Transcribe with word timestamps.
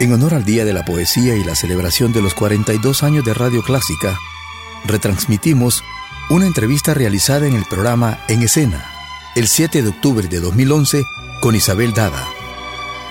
En 0.00 0.12
honor 0.12 0.34
al 0.34 0.44
Día 0.44 0.64
de 0.64 0.72
la 0.72 0.84
Poesía 0.84 1.34
y 1.34 1.42
la 1.42 1.56
celebración 1.56 2.12
de 2.12 2.22
los 2.22 2.32
42 2.34 3.02
años 3.02 3.24
de 3.24 3.34
Radio 3.34 3.64
Clásica, 3.64 4.16
retransmitimos 4.84 5.82
una 6.30 6.46
entrevista 6.46 6.94
realizada 6.94 7.48
en 7.48 7.56
el 7.56 7.64
programa 7.64 8.20
En 8.28 8.42
Escena, 8.42 8.88
el 9.34 9.48
7 9.48 9.82
de 9.82 9.88
octubre 9.88 10.28
de 10.28 10.38
2011, 10.38 11.04
con 11.40 11.56
Isabel 11.56 11.94
Dada. 11.94 12.28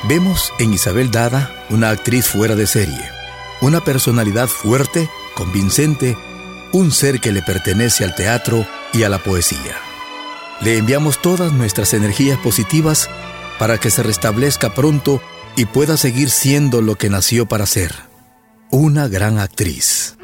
Vemos 0.08 0.54
en 0.60 0.74
Isabel 0.74 1.12
Dada 1.12 1.66
una 1.70 1.90
actriz 1.90 2.26
fuera 2.26 2.56
de 2.56 2.68
serie, 2.68 3.12
una 3.60 3.82
personalidad 3.82 4.48
fuerte, 4.48 5.10
convincente, 5.36 6.18
un 6.72 6.94
ser 6.94 7.20
que 7.20 7.34
le 7.34 7.42
pertenece 7.42 8.06
al 8.06 8.16
teatro 8.16 8.66
y 8.94 9.04
a 9.04 9.10
la 9.10 9.20
poesía. 9.20 9.76
Le 10.62 10.78
enviamos 10.78 11.22
todas 11.22 11.52
nuestras 11.52 11.94
energías 11.94 12.40
positivas 12.40 13.10
para 13.60 13.78
que 13.78 13.92
se 13.92 14.04
restablezca 14.04 14.74
pronto 14.74 15.22
y 15.58 15.66
pueda 15.66 15.98
seguir 15.98 16.30
siendo 16.30 16.84
lo 16.84 16.96
que 16.96 17.10
nació 17.10 17.48
para 17.48 17.66
ser, 17.66 17.92
una 18.70 19.08
gran 19.08 19.40
actriz. 19.40 20.16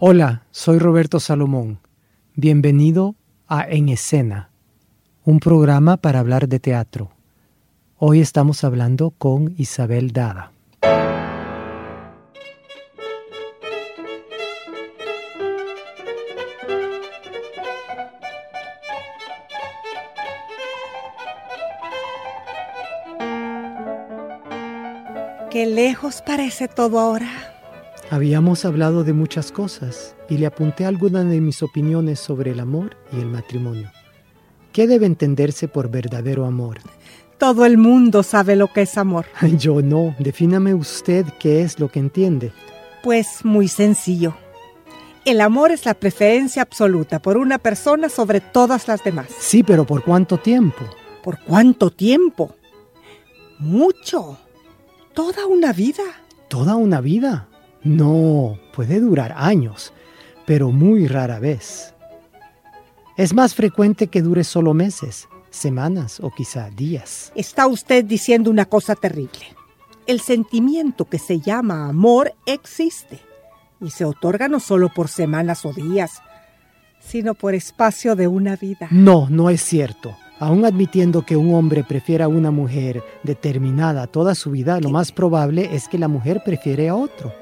Hola, 0.00 0.42
soy 0.50 0.80
Roberto 0.80 1.20
Salomón. 1.20 1.78
Bienvenido 2.34 3.14
a 3.46 3.62
En 3.68 3.88
Escena, 3.88 4.50
un 5.24 5.38
programa 5.38 5.96
para 5.98 6.18
hablar 6.18 6.48
de 6.48 6.58
teatro. 6.58 7.21
Hoy 8.04 8.20
estamos 8.20 8.64
hablando 8.64 9.12
con 9.16 9.54
Isabel 9.58 10.12
Dada. 10.12 10.50
Qué 25.48 25.66
lejos 25.66 26.22
parece 26.26 26.66
todo 26.66 26.98
ahora. 26.98 27.28
Habíamos 28.10 28.64
hablado 28.64 29.04
de 29.04 29.12
muchas 29.12 29.52
cosas 29.52 30.16
y 30.28 30.38
le 30.38 30.46
apunté 30.46 30.86
algunas 30.86 31.24
de 31.26 31.40
mis 31.40 31.62
opiniones 31.62 32.18
sobre 32.18 32.50
el 32.50 32.58
amor 32.58 32.96
y 33.12 33.20
el 33.20 33.26
matrimonio. 33.26 33.92
¿Qué 34.72 34.88
debe 34.88 35.06
entenderse 35.06 35.68
por 35.68 35.88
verdadero 35.88 36.46
amor? 36.46 36.78
Todo 37.42 37.66
el 37.66 37.76
mundo 37.76 38.22
sabe 38.22 38.54
lo 38.54 38.72
que 38.72 38.82
es 38.82 38.96
amor. 38.96 39.26
Yo 39.58 39.82
no. 39.82 40.14
Defíname 40.20 40.74
usted 40.74 41.26
qué 41.40 41.62
es 41.62 41.80
lo 41.80 41.88
que 41.88 41.98
entiende. 41.98 42.52
Pues 43.02 43.44
muy 43.44 43.66
sencillo. 43.66 44.36
El 45.24 45.40
amor 45.40 45.72
es 45.72 45.84
la 45.84 45.94
preferencia 45.94 46.62
absoluta 46.62 47.20
por 47.20 47.36
una 47.36 47.58
persona 47.58 48.08
sobre 48.08 48.40
todas 48.40 48.86
las 48.86 49.02
demás. 49.02 49.26
Sí, 49.40 49.64
pero 49.64 49.84
¿por 49.84 50.04
cuánto 50.04 50.38
tiempo? 50.38 50.84
¿Por 51.20 51.40
cuánto 51.40 51.90
tiempo? 51.90 52.54
Mucho. 53.58 54.38
Toda 55.12 55.44
una 55.46 55.72
vida. 55.72 56.04
¿Toda 56.46 56.76
una 56.76 57.00
vida? 57.00 57.48
No, 57.82 58.56
puede 58.72 59.00
durar 59.00 59.34
años, 59.36 59.92
pero 60.46 60.70
muy 60.70 61.08
rara 61.08 61.40
vez. 61.40 61.92
Es 63.16 63.34
más 63.34 63.56
frecuente 63.56 64.06
que 64.06 64.22
dure 64.22 64.44
solo 64.44 64.74
meses, 64.74 65.26
semanas 65.52 66.18
o 66.20 66.30
quizá 66.30 66.70
días. 66.70 67.32
Está 67.34 67.66
usted 67.66 68.04
diciendo 68.04 68.50
una 68.50 68.64
cosa 68.64 68.94
terrible. 68.96 69.44
El 70.06 70.20
sentimiento 70.20 71.04
que 71.04 71.18
se 71.18 71.40
llama 71.40 71.88
amor 71.88 72.34
existe 72.46 73.20
y 73.80 73.90
se 73.90 74.04
otorga 74.04 74.48
no 74.48 74.58
solo 74.58 74.88
por 74.92 75.08
semanas 75.08 75.64
o 75.64 75.72
días, 75.72 76.22
sino 77.00 77.34
por 77.34 77.54
espacio 77.54 78.16
de 78.16 78.26
una 78.26 78.56
vida. 78.56 78.88
No, 78.90 79.28
no 79.30 79.50
es 79.50 79.62
cierto. 79.62 80.16
Aún 80.38 80.64
admitiendo 80.64 81.24
que 81.24 81.36
un 81.36 81.54
hombre 81.54 81.84
prefiera 81.84 82.24
a 82.24 82.28
una 82.28 82.50
mujer 82.50 83.02
determinada 83.22 84.08
toda 84.08 84.34
su 84.34 84.50
vida, 84.50 84.80
lo 84.80 84.90
más 84.90 85.12
probable 85.12 85.70
es 85.72 85.86
que 85.86 85.98
la 85.98 86.08
mujer 86.08 86.42
prefiere 86.44 86.88
a 86.88 86.96
otro. 86.96 87.32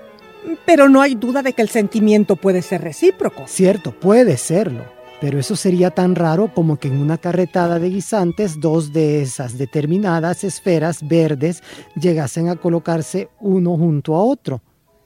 Pero 0.66 0.88
no 0.88 1.00
hay 1.00 1.14
duda 1.14 1.42
de 1.42 1.54
que 1.54 1.62
el 1.62 1.70
sentimiento 1.70 2.36
puede 2.36 2.60
ser 2.60 2.82
recíproco. 2.82 3.44
Cierto, 3.46 3.92
puede 3.92 4.36
serlo 4.36 4.99
pero 5.20 5.38
eso 5.38 5.54
sería 5.54 5.90
tan 5.90 6.14
raro 6.14 6.52
como 6.54 6.78
que 6.78 6.88
en 6.88 6.98
una 6.98 7.18
carretada 7.18 7.78
de 7.78 7.90
guisantes 7.90 8.58
dos 8.58 8.92
de 8.92 9.22
esas 9.22 9.58
determinadas 9.58 10.44
esferas 10.44 11.06
verdes 11.06 11.62
llegasen 11.94 12.48
a 12.48 12.56
colocarse 12.56 13.28
uno 13.40 13.76
junto 13.76 14.14
a 14.14 14.22
otro. 14.22 14.62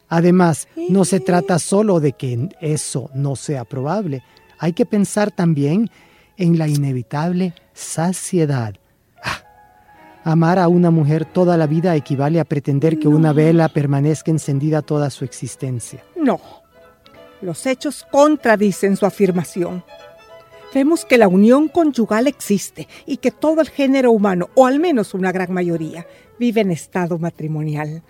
Además, 0.09 0.69
no 0.89 1.05
se 1.05 1.19
trata 1.19 1.59
solo 1.59 1.99
de 1.99 2.13
que 2.13 2.49
eso 2.61 3.11
no 3.15 3.35
sea 3.35 3.65
probable, 3.65 4.23
hay 4.59 4.73
que 4.73 4.87
pensar 4.87 5.31
también 5.31 5.91
en 6.37 6.59
la 6.59 6.69
inevitable 6.69 7.55
saciedad. 7.73 8.75
Ah, 9.23 9.43
amar 10.23 10.59
a 10.59 10.69
una 10.69 10.91
mujer 10.91 11.25
toda 11.25 11.57
la 11.57 11.67
vida 11.67 11.97
equivale 11.97 12.39
a 12.39 12.45
pretender 12.45 12.99
que 12.99 13.09
una 13.09 13.33
vela 13.33 13.69
permanezca 13.69 14.31
encendida 14.31 14.83
toda 14.83 15.11
su 15.11 15.25
existencia. 15.25 16.05
No, 16.17 16.41
los 17.45 17.67
hechos 17.67 18.05
contradicen 18.11 18.97
su 18.97 19.07
afirmación 19.07 19.85
vemos 20.75 21.05
que 21.05 21.17
la 21.17 21.29
unión 21.29 21.69
conyugal 21.69 22.27
existe 22.27 22.89
y 23.07 23.19
que 23.19 23.31
todo 23.31 23.61
el 23.61 23.69
género 23.69 24.11
humano, 24.11 24.51
o 24.55 24.67
al 24.67 24.81
menos 24.81 25.15
una 25.15 25.31
gran 25.31 25.53
mayoría, 25.53 26.07
vive 26.39 26.63
en 26.63 26.73
estado 26.73 27.17
matrimonial. 27.19 28.03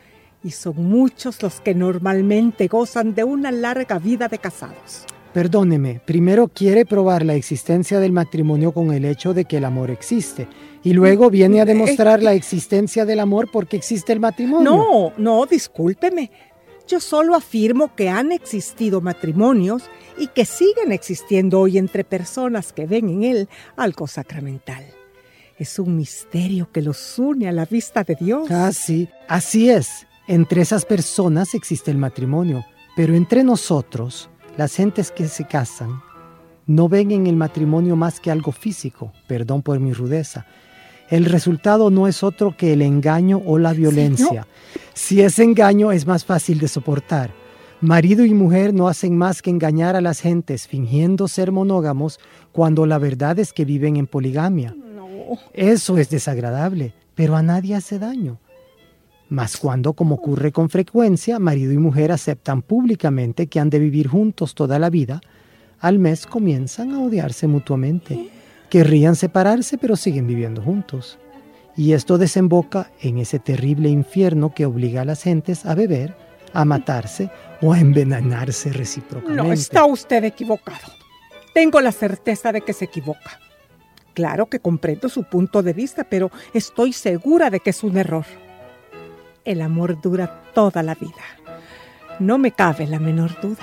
Y 0.43 0.51
son 0.51 0.89
muchos 0.89 1.43
los 1.43 1.61
que 1.61 1.75
normalmente 1.75 2.67
gozan 2.67 3.15
de 3.15 3.25
una 3.25 3.53
larga 3.53 3.99
vida 3.99 4.29
de 4.29 4.39
casados. 4.39 5.05
Perdóneme, 5.33 6.01
primero 6.05 6.49
quiere 6.49 6.87
probar 6.87 7.25
la 7.25 7.35
existencia 7.35 7.99
del 7.99 8.13
matrimonio 8.13 8.73
con 8.73 8.93
el 8.93 9.05
hecho 9.05 9.35
de 9.35 9.47
que 9.47 9.57
el 9.57 9.65
amor 9.65 9.91
existe 9.91 10.47
y 10.85 10.93
luego 10.93 11.29
viene 11.29 11.61
a 11.61 11.65
demostrar 11.65 12.23
la 12.23 12.35
existencia 12.35 13.05
del 13.05 13.19
amor 13.19 13.51
porque 13.51 13.77
existe 13.77 14.13
el 14.13 14.21
matrimonio. 14.21 14.71
No, 14.71 15.13
no, 15.17 15.47
discúlpeme. 15.47 16.31
Yo 16.87 17.01
solo 17.01 17.35
afirmo 17.35 17.95
que 17.95 18.11
han 18.11 18.31
existido 18.31 19.01
matrimonios 19.01 19.85
y 20.19 20.29
que 20.29 20.45
siguen 20.45 20.93
existiendo 20.93 21.61
hoy 21.61 21.79
entre 21.79 22.05
personas 22.05 22.73
que 22.73 22.87
ven 22.87 23.09
en 23.09 23.25
él 23.25 23.49
algo 23.77 24.07
sacramental. 24.07 24.85
Es 25.59 25.79
un 25.79 25.97
misterio 25.97 26.71
que 26.71 26.83
los 26.83 27.19
une 27.19 27.49
a 27.49 27.53
la 27.53 27.65
vista 27.65 28.05
de 28.05 28.17
Dios. 28.17 28.51
Ah, 28.51 28.73
sí, 28.73 29.09
así 29.29 29.71
es. 29.71 30.07
Entre 30.27 30.61
esas 30.61 30.85
personas 30.85 31.55
existe 31.55 31.91
el 31.91 31.99
matrimonio, 31.99 32.65
pero 32.97 33.15
entre 33.15 33.45
nosotros, 33.45 34.29
las 34.57 34.75
gentes 34.75 35.11
que 35.11 35.29
se 35.29 35.47
casan, 35.47 36.03
no 36.67 36.89
ven 36.89 37.11
en 37.11 37.27
el 37.27 37.37
matrimonio 37.37 37.97
más 37.97 38.21
que 38.21 38.31
algo 38.31 38.53
físico, 38.53 39.13
perdón 39.27 39.63
por 39.63 39.81
mi 39.81 39.93
rudeza, 39.93 40.47
el 41.11 41.27
resultado 41.27 41.91
no 41.91 42.09
es 42.09 42.23
otro 42.23 42.57
que 42.57 42.73
el 42.73 42.83
engaño 42.83 43.43
o 43.45 43.59
la 43.59 43.73
violencia. 43.73 44.47
Si 44.95 45.21
es 45.21 45.39
engaño 45.39 45.93
es 45.93 46.07
más 46.07 46.25
fácil 46.25 46.59
de 46.59 46.69
soportar. 46.69 47.31
Marido 47.81 48.25
y 48.25 48.33
mujer 48.33 48.73
no 48.73 48.89
hacen 48.89 49.19
más 49.19 49.43
que 49.43 49.51
engañar 49.51 49.97
a 49.97 50.01
las 50.01 50.21
gentes 50.21 50.67
fingiendo 50.67 51.29
ser 51.29 51.53
monógamos 51.53 52.19
cuando 52.53 52.87
la 52.87 52.99
verdad 52.99 53.39
es 53.39 53.53
que 53.53 53.65
viven 53.65 53.97
en 53.97 54.07
poligamia. 54.07 54.75
Eso 55.53 55.99
es 55.99 56.09
desagradable, 56.09 56.95
pero 57.15 57.37
a 57.37 57.43
nadie 57.43 57.75
hace 57.75 57.99
daño. 57.99 58.39
Mas 59.29 59.57
cuando, 59.57 59.95
como 59.95 60.17
ocurre 60.17 60.53
con 60.53 60.71
frecuencia, 60.71 61.39
marido 61.39 61.73
y 61.73 61.79
mujer 61.79 62.13
aceptan 62.13 62.63
públicamente 62.63 63.47
que 63.49 63.61
han 63.61 63.71
de 63.71 63.79
vivir 63.79 64.09
juntos 64.09 64.55
toda 64.55 64.79
la 64.79 64.91
vida, 64.91 65.21
al 65.81 65.99
mes 65.99 66.27
comienzan 66.27 66.93
a 66.93 67.01
odiarse 67.01 67.47
mutuamente. 67.47 68.31
Querrían 68.75 69.15
separarse, 69.15 69.79
pero 69.79 69.95
siguen 69.95 70.27
viviendo 70.27 70.61
juntos. 70.61 71.17
Y 71.77 71.93
esto 71.93 72.19
desemboca 72.19 72.91
en 73.01 73.19
ese 73.19 73.39
terrible 73.39 73.89
infierno 73.89 74.53
que 74.53 74.67
obliga 74.67 75.03
a 75.03 75.05
las 75.05 75.23
gentes 75.23 75.65
a 75.65 75.77
beber, 75.77 76.17
a 76.53 76.65
matarse 76.65 77.31
o 77.63 77.73
a 77.73 77.79
envenenarse 77.79 78.73
recíprocamente. 78.73 79.41
No, 79.41 79.53
está 79.53 79.85
usted 79.85 80.25
equivocado. 80.25 80.93
Tengo 81.55 81.81
la 81.81 81.93
certeza 81.93 82.51
de 82.51 82.63
que 82.63 82.73
se 82.73 82.87
equivoca. 82.87 83.39
Claro 84.13 84.47
que 84.47 84.59
comprendo 84.59 85.09
su 85.09 85.23
punto 85.23 85.63
de 85.63 85.73
vista, 85.73 86.03
pero 86.03 86.33
estoy 86.53 86.93
segura 86.93 87.51
de 87.51 87.61
que 87.61 87.71
es 87.71 87.85
un 87.85 87.97
error. 87.97 88.27
El 89.45 89.61
amor 89.61 90.01
dura 90.01 90.43
toda 90.53 90.83
la 90.83 90.97
vida. 90.97 91.23
No 92.19 92.39
me 92.39 92.51
cabe 92.51 92.89
la 92.89 92.99
menor 92.99 93.41
duda. 93.41 93.63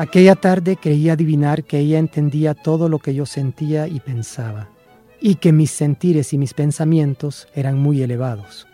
Aquella 0.00 0.34
tarde 0.34 0.78
creí 0.78 1.10
adivinar 1.10 1.62
que 1.62 1.78
ella 1.78 1.98
entendía 1.98 2.54
todo 2.54 2.88
lo 2.88 3.00
que 3.00 3.12
yo 3.12 3.26
sentía 3.26 3.86
y 3.86 4.00
pensaba, 4.00 4.70
y 5.20 5.34
que 5.34 5.52
mis 5.52 5.72
sentires 5.72 6.32
y 6.32 6.38
mis 6.38 6.54
pensamientos 6.54 7.48
eran 7.54 7.78
muy 7.78 8.00
elevados. 8.00 8.66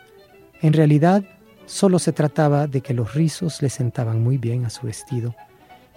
En 0.62 0.72
realidad, 0.72 1.24
solo 1.64 1.98
se 1.98 2.12
trataba 2.12 2.68
de 2.68 2.80
que 2.80 2.94
los 2.94 3.14
rizos 3.14 3.60
le 3.60 3.70
sentaban 3.70 4.22
muy 4.22 4.38
bien 4.38 4.66
a 4.66 4.70
su 4.70 4.86
vestido, 4.86 5.34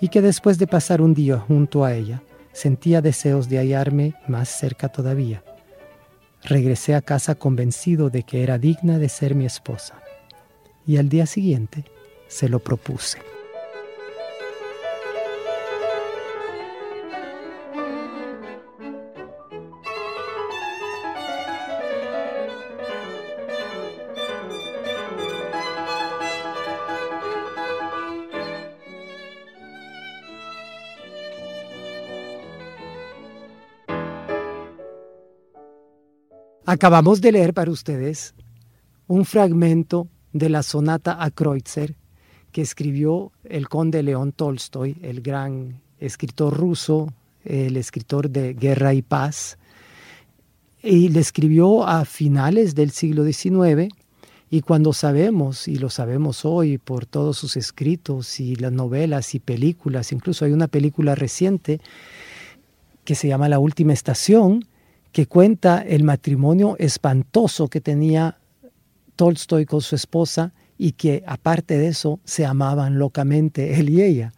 y 0.01 0.07
que 0.07 0.23
después 0.23 0.57
de 0.57 0.65
pasar 0.65 0.99
un 0.99 1.13
día 1.13 1.37
junto 1.37 1.85
a 1.85 1.93
ella, 1.93 2.23
sentía 2.51 2.99
deseos 2.99 3.49
de 3.49 3.59
hallarme 3.59 4.15
más 4.27 4.49
cerca 4.49 4.89
todavía. 4.89 5.43
Regresé 6.43 6.95
a 6.95 7.03
casa 7.03 7.35
convencido 7.35 8.09
de 8.09 8.23
que 8.23 8.41
era 8.41 8.57
digna 8.57 8.97
de 8.97 9.09
ser 9.09 9.35
mi 9.35 9.45
esposa, 9.45 10.01
y 10.87 10.97
al 10.97 11.07
día 11.07 11.27
siguiente 11.27 11.85
se 12.27 12.49
lo 12.49 12.57
propuse. 12.57 13.19
Acabamos 36.71 37.19
de 37.19 37.31
leer 37.31 37.55
para 37.55 37.71
ustedes 37.71 38.35
un 39.07 39.25
fragmento 39.25 40.07
de 40.33 40.49
la 40.49 40.61
sonata 40.61 41.17
a 41.19 41.31
Kreutzer 41.31 41.95
que 42.51 42.61
escribió 42.61 43.31
el 43.43 43.67
conde 43.67 44.03
León 44.03 44.33
Tolstoy, 44.33 44.95
el 45.01 45.21
gran 45.21 45.81
escritor 45.99 46.55
ruso, 46.55 47.11
el 47.43 47.75
escritor 47.75 48.29
de 48.29 48.53
Guerra 48.53 48.93
y 48.93 49.01
Paz, 49.01 49.57
y 50.83 51.09
le 51.09 51.21
escribió 51.21 51.87
a 51.87 52.05
finales 52.05 52.75
del 52.75 52.91
siglo 52.91 53.23
XIX, 53.23 53.91
y 54.51 54.61
cuando 54.61 54.93
sabemos, 54.93 55.67
y 55.67 55.77
lo 55.77 55.89
sabemos 55.89 56.45
hoy 56.45 56.77
por 56.77 57.07
todos 57.07 57.35
sus 57.35 57.57
escritos 57.57 58.39
y 58.39 58.55
las 58.57 58.71
novelas 58.71 59.33
y 59.33 59.39
películas, 59.39 60.11
incluso 60.11 60.45
hay 60.45 60.51
una 60.51 60.67
película 60.67 61.15
reciente 61.15 61.81
que 63.05 63.15
se 63.15 63.27
llama 63.27 63.49
La 63.49 63.57
Última 63.57 63.93
Estación, 63.93 64.68
que 65.11 65.25
cuenta 65.25 65.81
el 65.81 66.03
matrimonio 66.03 66.75
espantoso 66.77 67.67
que 67.67 67.81
tenía 67.81 68.37
Tolstoy 69.15 69.65
con 69.65 69.81
su 69.81 69.95
esposa 69.95 70.53
y 70.77 70.93
que 70.93 71.23
aparte 71.27 71.77
de 71.77 71.87
eso 71.87 72.19
se 72.23 72.45
amaban 72.45 72.99
locamente 72.99 73.79
él 73.79 73.89
y 73.89 74.01
ella. 74.01 74.33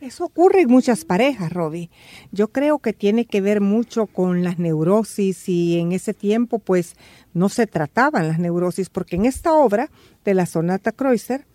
Eso 0.00 0.24
ocurre 0.24 0.62
en 0.62 0.70
muchas 0.70 1.04
parejas, 1.04 1.52
Robbie. 1.52 1.90
Yo 2.30 2.48
creo 2.48 2.78
que 2.78 2.92
tiene 2.92 3.24
que 3.24 3.40
ver 3.40 3.60
mucho 3.60 4.06
con 4.06 4.44
las 4.44 4.58
neurosis 4.58 5.48
y 5.48 5.78
en 5.78 5.92
ese 5.92 6.12
tiempo 6.12 6.58
pues 6.58 6.94
no 7.32 7.48
se 7.48 7.66
trataban 7.66 8.28
las 8.28 8.38
neurosis 8.38 8.90
porque 8.90 9.16
en 9.16 9.24
esta 9.24 9.54
obra 9.54 9.90
de 10.24 10.34
la 10.34 10.46
sonata 10.46 10.92
Kreutzer 10.92 11.46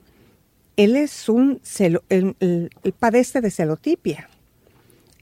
él 0.78 0.96
es 0.96 1.30
un 1.30 1.62
él 2.10 2.70
padece 2.98 3.42
de 3.42 3.52
celotipia 3.52 4.30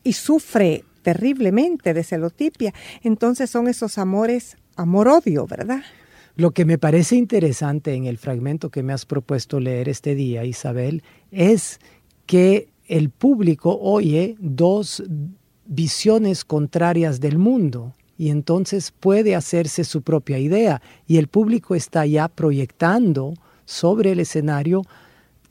y 0.04 0.14
sufre 0.14 0.86
terriblemente 1.08 1.94
de 1.94 2.04
celotipia. 2.04 2.74
Entonces 3.02 3.50
son 3.50 3.70
esos 3.70 3.98
amores, 3.98 4.58
amor-odio, 4.76 5.48
¿verdad? 5.48 5.80
Lo 6.36 6.52
que 6.52 6.66
me 6.66 6.78
parece 6.78 7.16
interesante 7.16 7.94
en 7.94 8.08
el 8.08 8.18
fragmento 8.18 8.70
que 8.70 8.84
me 8.84 8.92
has 8.92 9.06
propuesto 9.06 9.62
leer 9.62 9.88
este 9.88 10.16
día, 10.16 10.44
Isabel, 10.44 11.04
es 11.32 11.80
que 12.26 12.68
el 12.90 13.10
público 13.10 13.80
oye 13.82 14.36
dos 14.40 15.02
visiones 15.66 16.44
contrarias 16.44 17.22
del 17.22 17.38
mundo 17.38 17.94
y 18.18 18.30
entonces 18.30 18.92
puede 18.92 19.34
hacerse 19.34 19.86
su 19.86 20.02
propia 20.02 20.40
idea 20.40 20.82
y 21.08 21.20
el 21.20 21.30
público 21.30 21.74
está 21.74 22.06
ya 22.06 22.28
proyectando 22.28 23.34
sobre 23.64 24.12
el 24.12 24.20
escenario 24.20 24.82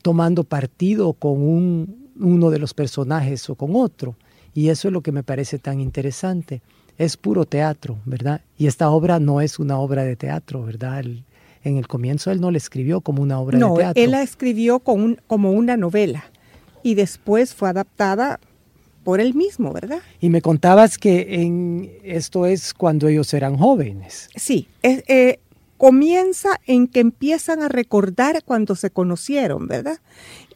tomando 0.03 0.43
partido 0.43 1.13
con 1.13 1.41
un, 1.41 2.11
uno 2.19 2.51
de 2.51 2.59
los 2.59 2.75
personajes 2.75 3.49
o 3.49 3.55
con 3.55 3.75
otro. 3.75 4.15
Y 4.57 4.69
eso 4.69 4.87
es 4.87 4.91
lo 4.91 5.01
que 5.01 5.11
me 5.11 5.21
parece 5.21 5.59
tan 5.59 5.79
interesante. 5.79 6.63
Es 6.97 7.15
puro 7.15 7.45
teatro, 7.45 7.99
¿verdad? 8.05 8.41
Y 8.57 8.65
esta 8.65 8.89
obra 8.89 9.19
no 9.19 9.39
es 9.39 9.59
una 9.59 9.77
obra 9.77 10.03
de 10.03 10.15
teatro, 10.15 10.63
¿verdad? 10.63 11.05
en 11.63 11.77
el 11.77 11.87
comienzo 11.87 12.31
él 12.31 12.41
no 12.41 12.49
la 12.49 12.57
escribió 12.57 13.01
como 13.01 13.21
una 13.21 13.39
obra 13.39 13.59
de 13.59 13.63
teatro. 13.63 14.01
No, 14.01 14.03
él 14.03 14.11
la 14.11 14.23
escribió 14.23 14.79
como 14.79 15.51
una 15.51 15.77
novela 15.77 16.23
y 16.81 16.95
después 16.95 17.53
fue 17.53 17.69
adaptada 17.69 18.39
por 19.03 19.19
él 19.21 19.35
mismo, 19.35 19.73
¿verdad? 19.73 19.99
Y 20.21 20.31
me 20.31 20.41
contabas 20.41 20.97
que 20.97 21.43
en, 21.43 21.91
esto 22.03 22.47
es 22.47 22.73
cuando 22.73 23.09
ellos 23.09 23.31
eran 23.35 23.57
jóvenes. 23.57 24.27
Sí, 24.35 24.67
eh, 24.81 25.39
comienza 25.77 26.59
en 26.65 26.87
que 26.87 27.01
empiezan 27.01 27.61
a 27.61 27.67
recordar 27.67 28.43
cuando 28.43 28.75
se 28.75 28.89
conocieron, 28.89 29.67
¿verdad? 29.67 29.99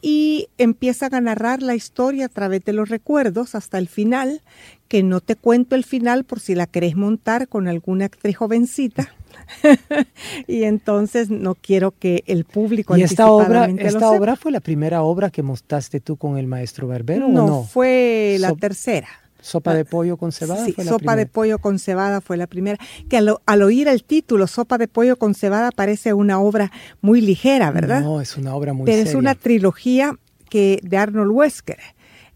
Y 0.02 0.48
empiezan 0.58 1.14
a 1.14 1.20
narrar 1.20 1.62
la 1.62 1.76
historia 1.76 2.26
a 2.26 2.28
través 2.28 2.64
de 2.64 2.72
los 2.72 2.88
recuerdos 2.88 3.54
hasta 3.54 3.78
el 3.78 3.88
final, 3.88 4.42
que 4.88 5.02
no 5.02 5.20
te 5.20 5.36
cuento 5.36 5.76
el 5.76 5.84
final 5.84 6.24
por 6.24 6.40
si 6.40 6.54
la 6.54 6.66
querés 6.66 6.96
montar 6.96 7.48
con 7.48 7.68
alguna 7.68 8.06
actriz 8.06 8.36
jovencita. 8.36 9.14
y 10.46 10.64
entonces 10.64 11.30
no 11.30 11.54
quiero 11.54 11.92
que 11.92 12.24
el 12.26 12.44
público 12.44 12.96
y 12.96 13.02
esta 13.02 13.30
obra 13.30 13.66
esta 13.78 14.10
obra 14.10 14.36
fue 14.36 14.52
la 14.52 14.60
primera 14.60 15.02
obra 15.02 15.30
que 15.30 15.42
mostraste 15.42 16.00
tú 16.00 16.16
con 16.16 16.36
el 16.36 16.46
maestro 16.46 16.86
Barbero 16.86 17.28
no, 17.28 17.44
¿o 17.44 17.46
no? 17.46 17.62
fue 17.64 18.36
la 18.38 18.54
tercera 18.54 19.08
Sopa 19.42 19.74
de 19.74 19.84
pollo 19.84 20.16
con 20.16 20.30
cebada. 20.30 20.64
Sí, 20.64 20.72
sopa 20.84 21.16
de 21.16 21.26
pollo 21.26 21.58
con 21.58 21.80
cebada 21.80 22.20
fue 22.20 22.36
la 22.36 22.46
primera. 22.46 22.78
Que 23.10 23.16
al, 23.18 23.62
oír 23.62 23.88
el 23.88 24.04
título, 24.04 24.46
sopa 24.46 24.78
de 24.78 24.86
pollo 24.86 25.16
con 25.16 25.34
cebada, 25.34 25.72
parece 25.72 26.14
una 26.14 26.40
obra 26.40 26.70
muy 27.00 27.20
ligera, 27.20 27.72
¿verdad? 27.72 28.02
No, 28.02 28.20
es 28.20 28.36
una 28.36 28.54
obra 28.54 28.72
muy 28.72 28.86
Pero 28.86 29.02
es 29.02 29.14
una 29.14 29.34
trilogía 29.34 30.16
que 30.48 30.78
de 30.84 30.96
Arnold 30.96 31.32
Wesker. 31.32 31.80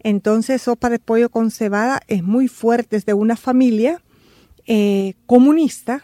Entonces, 0.01 0.63
sopa 0.63 0.91
de 0.91 0.99
pollo 0.99 1.31
con 1.31 1.53
cebada 1.53 2.01
es 2.09 2.25
muy 2.25 2.49
fuerte, 2.49 2.97
es 2.97 3.07
de 3.07 3.15
una 3.15 3.37
familia 3.37 4.03
eh, 4.67 5.15
comunista. 5.27 6.03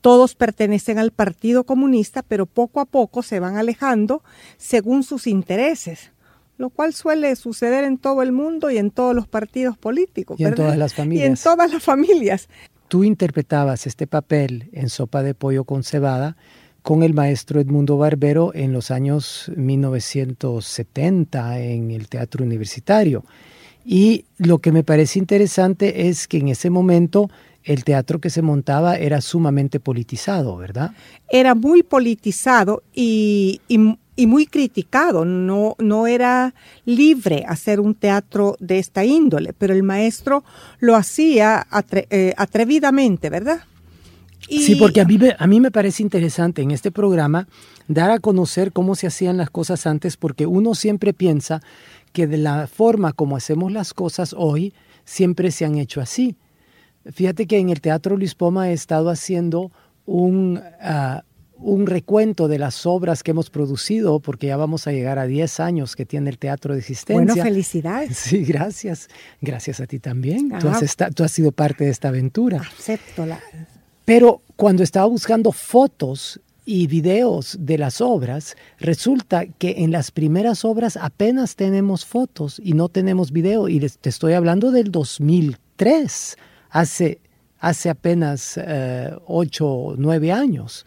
Todos 0.00 0.36
pertenecen 0.36 1.00
al 1.00 1.10
Partido 1.10 1.64
Comunista, 1.64 2.22
pero 2.22 2.46
poco 2.46 2.78
a 2.78 2.84
poco 2.84 3.24
se 3.24 3.40
van 3.40 3.56
alejando 3.56 4.22
según 4.56 5.02
sus 5.02 5.26
intereses 5.26 6.12
lo 6.58 6.70
cual 6.70 6.94
suele 6.94 7.34
suceder 7.36 7.84
en 7.84 7.98
todo 7.98 8.22
el 8.22 8.32
mundo 8.32 8.70
y 8.70 8.78
en 8.78 8.90
todos 8.90 9.14
los 9.14 9.28
partidos 9.28 9.76
políticos. 9.76 10.40
Y 10.40 10.44
en 10.44 10.54
todas 10.54 10.76
las 10.76 10.94
familias. 10.94 11.24
Y 11.24 11.26
en 11.26 11.36
todas 11.36 11.72
las 11.72 11.82
familias. 11.82 12.48
Tú 12.88 13.04
interpretabas 13.04 13.86
este 13.86 14.06
papel 14.06 14.70
en 14.72 14.88
Sopa 14.88 15.22
de 15.22 15.34
Pollo 15.34 15.64
con 15.64 15.82
Cebada 15.82 16.36
con 16.82 17.02
el 17.02 17.14
maestro 17.14 17.60
Edmundo 17.60 17.98
Barbero 17.98 18.52
en 18.54 18.72
los 18.72 18.92
años 18.92 19.50
1970 19.56 21.58
en 21.58 21.90
el 21.90 22.08
Teatro 22.08 22.44
Universitario. 22.44 23.24
Y 23.84 24.24
lo 24.38 24.58
que 24.58 24.70
me 24.70 24.84
parece 24.84 25.18
interesante 25.18 26.08
es 26.08 26.28
que 26.28 26.38
en 26.38 26.46
ese 26.46 26.70
momento 26.70 27.28
el 27.64 27.82
teatro 27.82 28.20
que 28.20 28.30
se 28.30 28.40
montaba 28.40 28.96
era 28.96 29.20
sumamente 29.20 29.80
politizado, 29.80 30.56
¿verdad? 30.56 30.92
Era 31.28 31.56
muy 31.56 31.82
politizado 31.82 32.84
y, 32.94 33.60
y 33.66 33.98
muy 34.24 34.46
criticado, 34.46 35.26
no, 35.26 35.74
no 35.78 36.06
era 36.06 36.54
libre 36.86 37.44
hacer 37.46 37.80
un 37.80 37.94
teatro 37.94 38.56
de 38.60 38.78
esta 38.78 39.04
índole, 39.04 39.52
pero 39.52 39.74
el 39.74 39.82
maestro 39.82 40.42
lo 40.78 40.96
hacía 40.96 41.66
eh, 41.92 42.32
atrevidamente, 42.38 43.28
¿verdad? 43.28 43.60
Sí, 44.48 44.76
porque 44.76 45.00
a 45.00 45.04
mí, 45.04 45.18
a 45.36 45.46
mí 45.46 45.60
me 45.60 45.70
parece 45.70 46.02
interesante 46.02 46.62
en 46.62 46.70
este 46.70 46.90
programa 46.90 47.48
dar 47.88 48.10
a 48.10 48.18
conocer 48.18 48.72
cómo 48.72 48.94
se 48.94 49.06
hacían 49.06 49.36
las 49.36 49.50
cosas 49.50 49.86
antes, 49.86 50.16
porque 50.16 50.46
uno 50.46 50.74
siempre 50.74 51.12
piensa 51.12 51.60
que 52.12 52.26
de 52.26 52.38
la 52.38 52.66
forma 52.66 53.12
como 53.12 53.36
hacemos 53.36 53.72
las 53.72 53.92
cosas 53.92 54.34
hoy, 54.36 54.72
siempre 55.04 55.50
se 55.50 55.64
han 55.64 55.76
hecho 55.76 56.00
así. 56.00 56.36
Fíjate 57.04 57.46
que 57.46 57.58
en 57.58 57.70
el 57.70 57.80
Teatro 57.80 58.16
Luis 58.16 58.34
Poma 58.34 58.70
he 58.70 58.72
estado 58.72 59.10
haciendo 59.10 59.70
un, 60.06 60.60
ah, 60.80 61.24
un 61.58 61.86
recuento 61.86 62.48
de 62.48 62.58
las 62.58 62.86
obras 62.86 63.22
que 63.22 63.30
hemos 63.30 63.50
producido, 63.50 64.20
porque 64.20 64.48
ya 64.48 64.56
vamos 64.56 64.86
a 64.86 64.92
llegar 64.92 65.18
a 65.18 65.26
10 65.26 65.60
años 65.60 65.96
que 65.96 66.04
tiene 66.04 66.30
el 66.30 66.38
Teatro 66.38 66.74
de 66.74 66.80
Existencia. 66.80 67.24
Bueno, 67.24 67.42
felicidades. 67.42 68.16
Sí, 68.26 68.44
gracias. 68.44 69.08
Gracias 69.40 69.80
a 69.80 69.86
ti 69.86 69.98
también. 69.98 70.52
Tú 70.58 70.68
has, 70.68 70.96
tú 71.14 71.22
has, 71.22 71.30
sido 71.30 71.52
parte 71.52 71.84
de 71.84 71.90
esta 71.90 72.08
aventura. 72.08 72.60
Acepto 72.78 73.24
la... 73.24 73.40
Pero 74.04 74.42
cuando 74.56 74.82
estaba 74.82 75.06
buscando 75.06 75.52
fotos 75.52 76.40
y 76.64 76.86
videos 76.88 77.56
de 77.60 77.78
las 77.78 78.00
obras, 78.00 78.56
resulta 78.78 79.46
que 79.46 79.76
en 79.78 79.92
las 79.92 80.10
primeras 80.10 80.64
obras 80.64 80.96
apenas 80.96 81.56
tenemos 81.56 82.04
fotos 82.04 82.60
y 82.62 82.72
no 82.72 82.88
tenemos 82.88 83.32
video. 83.32 83.68
Y 83.68 83.80
te 83.80 84.08
estoy 84.08 84.32
hablando 84.32 84.72
del 84.72 84.90
2003, 84.90 86.36
hace, 86.70 87.20
hace 87.60 87.90
apenas 87.90 88.58
eh, 88.62 89.12
ocho 89.26 89.68
o 89.68 89.96
nueve 89.96 90.32
años. 90.32 90.84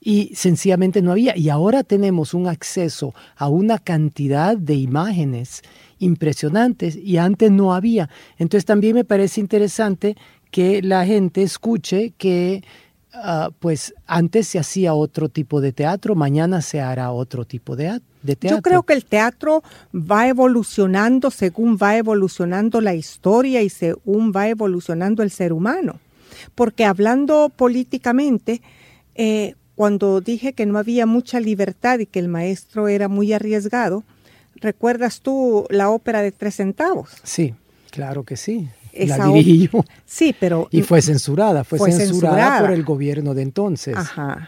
Y 0.00 0.32
sencillamente 0.34 1.02
no 1.02 1.12
había. 1.12 1.36
Y 1.36 1.50
ahora 1.50 1.84
tenemos 1.84 2.32
un 2.32 2.46
acceso 2.46 3.14
a 3.36 3.48
una 3.48 3.78
cantidad 3.78 4.56
de 4.56 4.74
imágenes 4.74 5.62
impresionantes 5.98 6.96
y 6.96 7.18
antes 7.18 7.50
no 7.50 7.74
había. 7.74 8.08
Entonces 8.38 8.64
también 8.64 8.94
me 8.94 9.04
parece 9.04 9.40
interesante 9.40 10.16
que 10.50 10.80
la 10.82 11.04
gente 11.04 11.42
escuche 11.42 12.14
que 12.16 12.62
Ah, 13.12 13.50
pues 13.58 13.92
antes 14.06 14.46
se 14.46 14.60
hacía 14.60 14.94
otro 14.94 15.28
tipo 15.28 15.60
de 15.60 15.72
teatro, 15.72 16.14
mañana 16.14 16.62
se 16.62 16.80
hará 16.80 17.10
otro 17.10 17.44
tipo 17.44 17.74
de, 17.74 18.00
de, 18.22 18.36
teatro. 18.36 18.58
Yo 18.58 18.62
creo 18.62 18.82
que 18.84 18.92
el 18.92 19.04
teatro 19.04 19.64
va 19.92 20.28
evolucionando 20.28 21.32
según 21.32 21.76
va 21.76 21.96
evolucionando 21.96 22.80
la 22.80 22.94
historia 22.94 23.62
y 23.62 23.68
según 23.68 24.32
va 24.34 24.48
evolucionando 24.48 25.24
el 25.24 25.32
ser 25.32 25.52
humano. 25.52 25.98
Porque 26.54 26.84
hablando 26.84 27.50
políticamente, 27.54 28.62
eh, 29.16 29.56
cuando 29.80 30.20
dije 30.20 30.52
que 30.52 30.66
no 30.66 30.76
había 30.76 31.06
mucha 31.06 31.40
libertad 31.40 32.00
y 32.00 32.04
que 32.04 32.18
el 32.18 32.28
maestro 32.28 32.86
era 32.88 33.08
muy 33.08 33.32
arriesgado, 33.32 34.04
¿recuerdas 34.56 35.22
tú 35.22 35.64
la 35.70 35.88
ópera 35.88 36.20
de 36.20 36.32
tres 36.32 36.56
centavos? 36.56 37.08
Sí, 37.22 37.54
claro 37.90 38.22
que 38.22 38.36
sí 38.36 38.68
la 38.92 39.26
dirigí 39.26 39.70
yo. 39.72 39.82
Sí, 40.04 40.34
pero... 40.38 40.68
Y 40.70 40.82
fue 40.82 41.00
censurada, 41.00 41.64
fue, 41.64 41.78
censurada, 41.92 42.60
por 42.60 42.72
el 42.72 42.84
gobierno 42.84 43.32
de 43.32 43.40
entonces. 43.40 43.96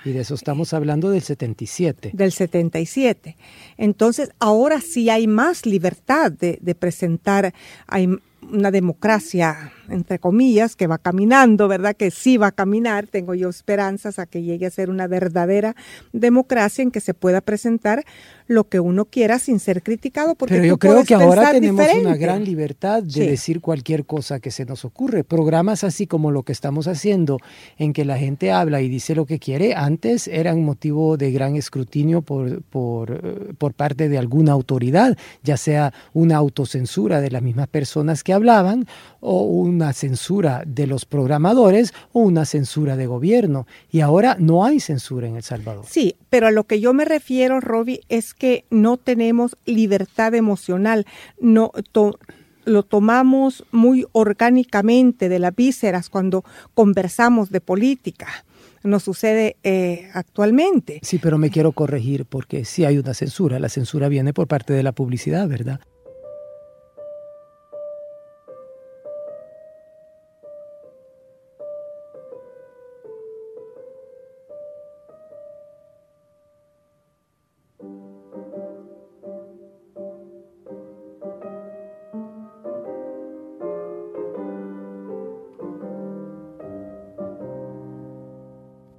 Y 0.05 0.11
de 0.11 0.21
eso 0.21 0.35
estamos 0.35 0.75
hablando 0.75 1.09
del 1.09 1.23
77. 1.23 2.11
Del 2.12 2.33
77. 2.33 3.35
Entonces, 3.79 4.33
ahora 4.39 4.83
sí 4.83 5.09
hay 5.09 5.27
más 5.27 5.65
libertad 5.65 6.31
de, 6.31 6.59
de 6.61 6.75
presentar, 6.75 7.55
hay 7.87 8.09
una 8.50 8.70
democracia, 8.70 9.72
entre 9.88 10.18
comillas, 10.18 10.76
que 10.76 10.87
va 10.87 10.99
caminando, 10.99 11.68
¿verdad? 11.68 11.96
Que 11.96 12.11
sí 12.11 12.37
va 12.37 12.49
a 12.49 12.52
caminar. 12.52 13.06
Tengo 13.06 13.34
yo 13.34 13.49
esperanzas 13.49 14.18
a 14.18 14.26
que 14.26 14.42
llegue 14.42 14.66
a 14.66 14.70
ser 14.70 14.90
una 14.90 15.06
verdadera 15.06 15.75
democracia 16.12 16.82
en 16.82 16.90
que 16.90 17.00
se 17.00 17.14
pueda 17.14 17.40
presentar 17.40 18.04
lo 18.46 18.68
que 18.68 18.80
uno 18.80 19.06
quiera 19.06 19.38
sin 19.38 19.58
ser 19.58 19.82
criticado. 19.82 20.34
Porque 20.34 20.54
Pero 20.54 20.66
yo 20.66 20.78
creo 20.78 21.04
que 21.04 21.14
ahora 21.14 21.52
tenemos 21.52 21.87
una 22.00 22.16
gran 22.16 22.44
libertad 22.44 23.02
de 23.02 23.26
decir 23.26 23.61
cualquier 23.61 24.04
cosa 24.04 24.40
que 24.40 24.50
se 24.50 24.64
nos 24.64 24.84
ocurre. 24.84 25.25
Programas 25.25 25.84
así 25.84 26.06
como 26.06 26.30
lo 26.30 26.42
que 26.42 26.52
estamos 26.52 26.88
haciendo, 26.88 27.38
en 27.78 27.92
que 27.92 28.04
la 28.04 28.18
gente 28.18 28.52
habla 28.52 28.80
y 28.80 28.88
dice 28.88 29.14
lo 29.14 29.26
que 29.26 29.38
quiere, 29.38 29.75
antes 29.75 30.28
eran 30.28 30.62
motivo 30.64 31.16
de 31.16 31.32
gran 31.32 31.56
escrutinio 31.56 32.22
por, 32.22 32.62
por, 32.62 33.20
eh, 33.22 33.52
por 33.56 33.75
parte 33.75 34.08
de 34.08 34.18
alguna 34.18 34.52
autoridad, 34.52 35.16
ya 35.42 35.56
sea 35.56 35.92
una 36.12 36.37
autocensura 36.37 37.20
de 37.20 37.30
las 37.30 37.42
mismas 37.42 37.68
personas 37.68 38.22
que 38.22 38.32
hablaban 38.32 38.87
o 39.20 39.42
una 39.42 39.92
censura 39.92 40.62
de 40.66 40.87
los 40.87 41.04
programadores 41.04 41.94
o 42.12 42.20
una 42.20 42.44
censura 42.44 42.96
de 42.96 43.06
gobierno. 43.06 43.66
Y 43.90 44.00
ahora 44.00 44.37
no 44.38 44.64
hay 44.64 44.80
censura 44.80 45.28
en 45.28 45.37
El 45.37 45.42
Salvador. 45.42 45.84
Sí, 45.88 46.16
pero 46.28 46.49
a 46.49 46.50
lo 46.50 46.64
que 46.64 46.80
yo 46.80 46.92
me 46.92 47.04
refiero, 47.04 47.61
Robbie, 47.61 48.00
es 48.08 48.32
que 48.35 48.65
no 48.71 48.97
tenemos 48.97 49.57
libertad 49.65 50.35
emocional. 50.35 51.07
No, 51.41 51.73
lo 52.65 52.83
tomamos 52.83 53.65
muy 53.73 54.07
orgánicamente 54.12 55.29
de 55.29 55.39
las 55.39 55.55
vísceras 55.55 56.09
cuando 56.09 56.45
conversamos 56.75 57.51
de 57.51 57.61
política 57.61 58.29
nos 58.85 59.05
sucede 59.05 59.57
eh, 59.62 60.09
actualmente. 60.12 61.01
Sí, 61.03 61.19
pero 61.19 61.39
me 61.39 61.51
quiero 61.51 61.73
corregir 61.73 62.25
porque 62.25 62.65
sí 62.65 62.85
hay 62.85 62.99
una 62.99 63.15
censura. 63.15 63.59
La 63.59 63.69
censura 63.69 64.09
viene 64.09 64.33
por 64.33 64.49
parte 64.49 64.73
de 64.73 64.83
la 64.83 64.93
publicidad, 64.93 65.49
¿verdad? 65.49 65.81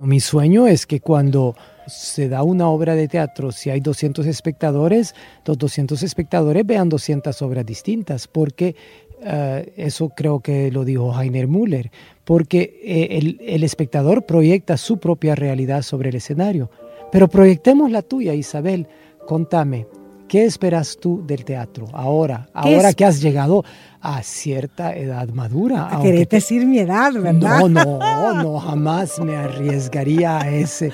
Mi 0.04 0.20
sueño 0.20 0.68
es 0.68 0.86
que 0.86 1.00
cuando 1.00 1.56
se 1.88 2.28
da 2.28 2.44
una 2.44 2.68
obra 2.68 2.94
de 2.94 3.08
teatro, 3.08 3.54
si 3.54 3.70
hay 3.70 3.80
200 3.80 4.26
espectadores, 4.26 5.16
los 5.46 5.58
200 5.58 6.04
espectadores 6.04 6.66
vean 6.66 6.90
200 6.90 7.42
obras 7.42 7.66
distintas, 7.66 8.28
porque 8.28 8.76
eh, 9.22 9.74
eso 9.78 10.10
creo 10.10 10.42
que 10.42 10.72
lo 10.72 10.84
dijo 10.84 11.18
Heiner 11.18 11.48
Müller, 11.48 11.90
porque 12.26 12.82
eh, 12.84 13.18
el, 13.18 13.40
el 13.46 13.64
espectador 13.64 14.26
proyecta 14.26 14.76
su 14.76 14.98
propia 14.98 15.36
realidad 15.36 15.82
sobre 15.84 16.10
el 16.10 16.16
escenario. 16.16 16.70
Pero 17.10 17.30
proyectemos 17.30 17.90
la 17.90 18.02
tuya, 18.02 18.34
Isabel. 18.34 18.88
Contame, 19.26 19.88
¿Qué 20.34 20.46
esperas 20.46 20.98
tú 21.00 21.24
del 21.28 21.46
teatro 21.46 21.86
ahora, 21.94 22.50
ahora 22.56 22.92
que 22.94 23.06
has 23.06 23.22
llegado 23.22 23.64
a 24.02 24.24
cierta 24.24 24.96
edad 24.96 25.30
madura? 25.30 26.00
Querés 26.02 26.28
decir 26.28 26.66
mi 26.66 26.80
edad, 26.80 27.14
¿verdad? 27.14 27.60
No, 27.60 27.70
no, 27.70 28.34
no, 28.42 28.60
jamás 28.60 29.20
me 29.20 29.36
arriesgaría 29.36 30.40
a 30.40 30.50
ese. 30.50 30.92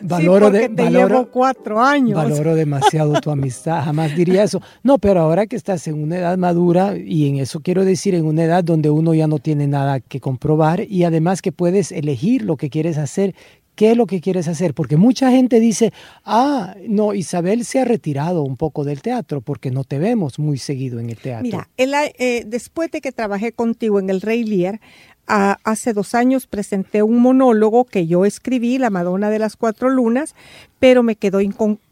Valoro 0.00 0.46
sí, 0.46 0.52
de, 0.52 0.68
te 0.70 0.90
llevo 0.90 1.26
cuatro 1.30 1.78
años. 1.78 2.16
Valoro 2.16 2.54
demasiado 2.54 3.20
tu 3.20 3.30
amistad, 3.30 3.84
jamás 3.84 4.16
diría 4.16 4.44
eso. 4.44 4.62
No, 4.82 4.96
pero 4.96 5.20
ahora 5.20 5.46
que 5.46 5.56
estás 5.56 5.86
en 5.86 6.02
una 6.02 6.16
edad 6.16 6.38
madura, 6.38 6.96
y 6.96 7.28
en 7.28 7.36
eso 7.36 7.60
quiero 7.60 7.84
decir, 7.84 8.14
en 8.14 8.24
una 8.24 8.44
edad 8.44 8.64
donde 8.64 8.88
uno 8.88 9.12
ya 9.12 9.26
no 9.26 9.40
tiene 9.40 9.66
nada 9.66 10.00
que 10.00 10.20
comprobar 10.20 10.80
y 10.88 11.04
además 11.04 11.42
que 11.42 11.52
puedes 11.52 11.92
elegir 11.92 12.44
lo 12.46 12.56
que 12.56 12.70
quieres 12.70 12.96
hacer, 12.96 13.34
¿Qué 13.80 13.92
es 13.92 13.96
lo 13.96 14.04
que 14.04 14.20
quieres 14.20 14.46
hacer? 14.46 14.74
Porque 14.74 14.98
mucha 14.98 15.30
gente 15.30 15.58
dice, 15.58 15.90
ah, 16.26 16.74
no, 16.86 17.14
Isabel 17.14 17.64
se 17.64 17.80
ha 17.80 17.86
retirado 17.86 18.42
un 18.42 18.58
poco 18.58 18.84
del 18.84 19.00
teatro 19.00 19.40
porque 19.40 19.70
no 19.70 19.84
te 19.84 19.98
vemos 19.98 20.38
muy 20.38 20.58
seguido 20.58 21.00
en 21.00 21.08
el 21.08 21.16
teatro. 21.16 21.44
Mira, 21.44 21.66
eh, 21.78 22.44
después 22.46 22.90
de 22.90 23.00
que 23.00 23.10
trabajé 23.10 23.52
contigo 23.52 23.98
en 23.98 24.10
el 24.10 24.20
Rey 24.20 24.44
Lear, 24.44 24.82
hace 25.24 25.94
dos 25.94 26.14
años 26.14 26.46
presenté 26.46 27.02
un 27.02 27.20
monólogo 27.20 27.86
que 27.86 28.06
yo 28.06 28.26
escribí, 28.26 28.76
La 28.76 28.90
Madonna 28.90 29.30
de 29.30 29.38
las 29.38 29.56
Cuatro 29.56 29.88
Lunas, 29.88 30.34
pero 30.78 31.02
me 31.02 31.16
quedó, 31.16 31.38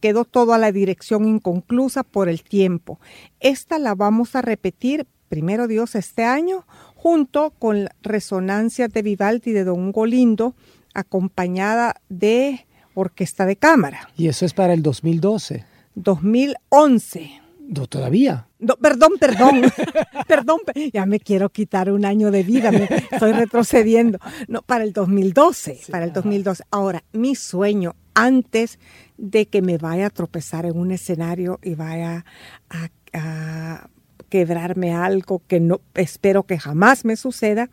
quedó 0.00 0.26
toda 0.26 0.58
la 0.58 0.72
dirección 0.72 1.24
inconclusa 1.24 2.02
por 2.02 2.28
el 2.28 2.42
tiempo. 2.42 3.00
Esta 3.40 3.78
la 3.78 3.94
vamos 3.94 4.36
a 4.36 4.42
repetir, 4.42 5.06
primero 5.30 5.66
Dios, 5.66 5.94
este 5.94 6.24
año, 6.24 6.66
junto 6.96 7.48
con 7.58 7.88
Resonancias 8.02 8.92
de 8.92 9.00
Vivaldi 9.00 9.52
de 9.52 9.64
Don 9.64 9.90
Golindo, 9.90 10.54
acompañada 10.94 12.00
de 12.08 12.66
orquesta 12.94 13.46
de 13.46 13.56
cámara. 13.56 14.08
¿Y 14.16 14.28
eso 14.28 14.44
es 14.44 14.54
para 14.54 14.72
el 14.72 14.82
2012? 14.82 15.64
2011. 15.94 17.42
No, 17.68 17.86
todavía. 17.86 18.48
perdón, 18.80 19.12
perdón, 19.20 19.60
perdón, 20.26 20.60
ya 20.92 21.04
me 21.04 21.20
quiero 21.20 21.50
quitar 21.50 21.92
un 21.92 22.06
año 22.06 22.30
de 22.30 22.42
vida, 22.42 22.72
me 22.72 22.88
estoy 23.12 23.32
retrocediendo. 23.32 24.18
No, 24.48 24.62
para 24.62 24.84
el 24.84 24.94
2012, 24.94 25.80
para 25.90 26.06
el 26.06 26.12
2012. 26.14 26.64
Ahora, 26.70 27.04
mi 27.12 27.34
sueño 27.34 27.94
antes 28.14 28.78
de 29.18 29.46
que 29.46 29.60
me 29.60 29.76
vaya 29.76 30.06
a 30.06 30.10
tropezar 30.10 30.64
en 30.64 30.78
un 30.78 30.92
escenario 30.92 31.60
y 31.62 31.74
vaya 31.74 32.24
a, 32.70 32.88
a 33.12 33.90
quebrarme 34.30 34.94
algo 34.94 35.42
que 35.46 35.60
no 35.60 35.80
espero 35.94 36.44
que 36.44 36.58
jamás 36.58 37.04
me 37.04 37.16
suceda, 37.16 37.68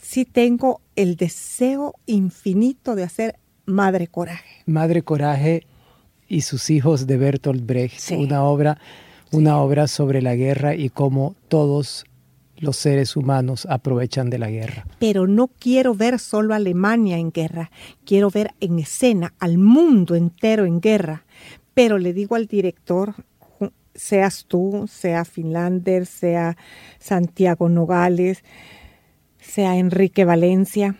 sí 0.00 0.24
tengo 0.24 0.80
el 0.96 1.16
deseo 1.16 1.94
infinito 2.06 2.94
de 2.94 3.04
hacer 3.04 3.36
Madre 3.66 4.06
Coraje. 4.06 4.62
Madre 4.66 5.02
Coraje 5.02 5.66
y 6.28 6.42
sus 6.42 6.70
hijos 6.70 7.06
de 7.06 7.16
Bertolt 7.16 7.64
Brecht, 7.64 8.10
una 8.12 8.42
obra 8.42 8.78
una 9.32 9.58
obra 9.58 9.86
sobre 9.86 10.22
la 10.22 10.34
guerra 10.34 10.74
y 10.74 10.90
cómo 10.90 11.34
todos 11.48 12.04
los 12.56 12.76
seres 12.76 13.16
humanos 13.16 13.66
aprovechan 13.70 14.28
de 14.28 14.38
la 14.38 14.50
guerra. 14.50 14.86
Pero 14.98 15.26
no 15.26 15.48
quiero 15.48 15.94
ver 15.94 16.18
solo 16.18 16.52
a 16.52 16.56
Alemania 16.56 17.16
en 17.16 17.30
guerra, 17.30 17.70
quiero 18.04 18.30
ver 18.30 18.54
en 18.60 18.78
escena 18.78 19.34
al 19.38 19.56
mundo 19.56 20.14
entero 20.14 20.66
en 20.66 20.80
guerra. 20.80 21.24
Pero 21.72 21.98
le 21.98 22.12
digo 22.12 22.34
al 22.34 22.46
director, 22.46 23.14
seas 23.94 24.44
tú, 24.46 24.86
sea 24.90 25.24
Finlander, 25.24 26.04
sea 26.04 26.56
Santiago 26.98 27.68
Nogales, 27.68 28.44
sea 29.42 29.76
Enrique 29.76 30.24
Valencia, 30.24 30.96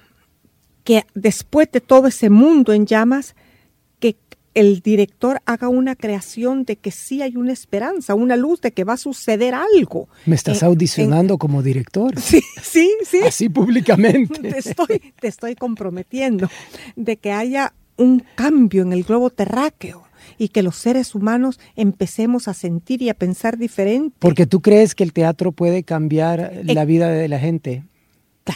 que 0.85 1.05
después 1.15 1.71
de 1.71 1.81
todo 1.81 2.09
ese 2.09 2.31
mundo 2.31 2.73
en 2.73 2.87
llamas, 2.87 3.35
el 4.55 4.81
director 4.81 5.41
haga 5.47 5.69
una 5.69 5.95
creación 5.95 6.65
de 6.65 6.77
que 6.77 6.91
sí 6.91 7.23
hay 7.23 7.37
una 7.37 7.53
esperanza, 7.53 8.15
una 8.15 8.37
luz 8.37 8.61
de 8.61 8.73
que 8.73 8.85
va 8.85 8.95
a 8.95 8.97
suceder 8.97 9.55
algo. 9.55 10.09
Me 10.27 10.35
estás 10.35 10.63
audicionando 10.63 11.39
como 11.39 11.63
director. 11.63 12.19
Sí, 12.21 12.43
sí, 12.63 12.91
sí. 13.05 13.21
Así 13.27 13.49
públicamente. 13.49 14.41
Te 14.41 14.59
estoy, 14.59 15.01
te 15.21 15.29
estoy 15.29 15.55
comprometiendo 15.55 16.49
de 16.97 17.17
que 17.17 17.33
haya 17.33 17.75
un 17.97 18.25
cambio 18.35 18.83
en 18.83 18.93
el 18.93 19.05
globo 19.05 19.31
terráqueo 19.31 20.05
y 20.39 20.49
que 20.49 20.63
los 20.63 20.77
seres 20.77 21.15
humanos 21.15 21.61
empecemos 21.77 22.49
a 22.49 22.55
sentir 22.55 23.03
y 23.03 23.09
a 23.09 23.15
pensar 23.15 23.59
diferente. 23.59 24.17
Porque 24.19 24.47
tú 24.47 24.61
crees 24.61 24.95
que 24.95 25.05
el 25.05 25.13
teatro 25.13 25.53
puede 25.53 25.83
cambiar 25.83 26.63
la 26.65 26.85
vida 26.85 27.11
de 27.11 27.29
la 27.29 27.39
gente. 27.39 27.85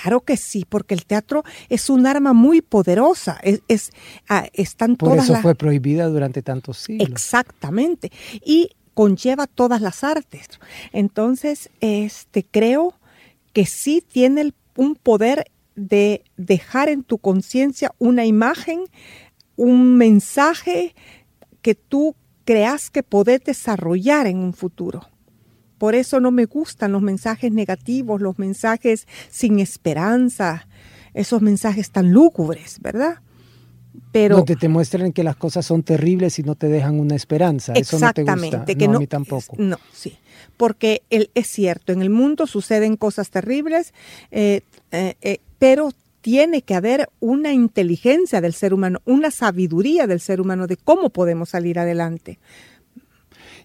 Claro 0.02 0.20
que 0.20 0.36
sí, 0.36 0.64
porque 0.68 0.94
el 0.94 1.04
teatro 1.06 1.44
es 1.68 1.88
un 1.90 2.06
arma 2.06 2.32
muy 2.32 2.60
poderosa. 2.62 3.38
Es, 3.42 3.60
es 3.68 3.90
ah, 4.28 4.46
están 4.52 4.96
Por 4.96 5.10
todas 5.10 5.24
eso 5.24 5.32
las- 5.34 5.42
fue 5.42 5.54
prohibida 5.54 6.08
durante 6.08 6.42
tantos 6.42 6.78
siglos. 6.78 7.08
Exactamente. 7.08 8.10
Y 8.44 8.70
conlleva 8.94 9.46
todas 9.46 9.80
las 9.80 10.04
artes. 10.04 10.46
Entonces, 10.92 11.70
este 11.80 12.44
creo 12.44 12.94
que 13.52 13.66
sí 13.66 14.02
tiene 14.06 14.40
el- 14.40 14.54
un 14.76 14.94
poder 14.96 15.44
de 15.76 16.22
dejar 16.36 16.88
en 16.88 17.02
tu 17.02 17.18
conciencia 17.18 17.92
una 17.98 18.24
imagen, 18.24 18.84
un 19.56 19.96
mensaje 19.96 20.94
que 21.62 21.74
tú 21.74 22.14
creas 22.44 22.90
que 22.90 23.02
podés 23.02 23.42
desarrollar 23.44 24.26
en 24.26 24.38
un 24.38 24.52
futuro. 24.54 25.08
Por 25.78 25.94
eso 25.94 26.20
no 26.20 26.30
me 26.30 26.46
gustan 26.46 26.92
los 26.92 27.02
mensajes 27.02 27.52
negativos, 27.52 28.20
los 28.20 28.38
mensajes 28.38 29.06
sin 29.30 29.60
esperanza, 29.60 30.66
esos 31.14 31.42
mensajes 31.42 31.90
tan 31.90 32.12
lúgubres, 32.12 32.80
¿verdad? 32.80 33.18
Pero 34.12 34.36
Donde 34.36 34.56
te 34.56 34.68
muestran 34.68 35.12
que 35.12 35.22
las 35.22 35.36
cosas 35.36 35.66
son 35.66 35.82
terribles 35.82 36.38
y 36.38 36.42
no 36.42 36.54
te 36.54 36.68
dejan 36.68 36.98
una 36.98 37.14
esperanza. 37.14 37.72
Eso 37.74 37.98
no 37.98 38.12
te 38.12 38.22
Exactamente, 38.22 38.56
gusta. 38.56 38.74
que 38.74 38.86
no, 38.86 38.92
no, 38.92 38.98
a 38.98 39.00
mí 39.00 39.06
tampoco. 39.06 39.56
No, 39.58 39.78
sí. 39.92 40.18
Porque 40.56 41.02
el, 41.10 41.30
es 41.34 41.48
cierto, 41.48 41.92
en 41.92 42.02
el 42.02 42.10
mundo 42.10 42.46
suceden 42.46 42.96
cosas 42.96 43.30
terribles, 43.30 43.92
eh, 44.30 44.62
eh, 44.92 45.16
eh, 45.20 45.38
pero 45.58 45.90
tiene 46.20 46.62
que 46.62 46.74
haber 46.74 47.10
una 47.20 47.52
inteligencia 47.52 48.40
del 48.40 48.54
ser 48.54 48.72
humano, 48.72 49.00
una 49.04 49.30
sabiduría 49.30 50.06
del 50.06 50.20
ser 50.20 50.40
humano 50.40 50.66
de 50.66 50.76
cómo 50.76 51.10
podemos 51.10 51.50
salir 51.50 51.78
adelante. 51.78 52.38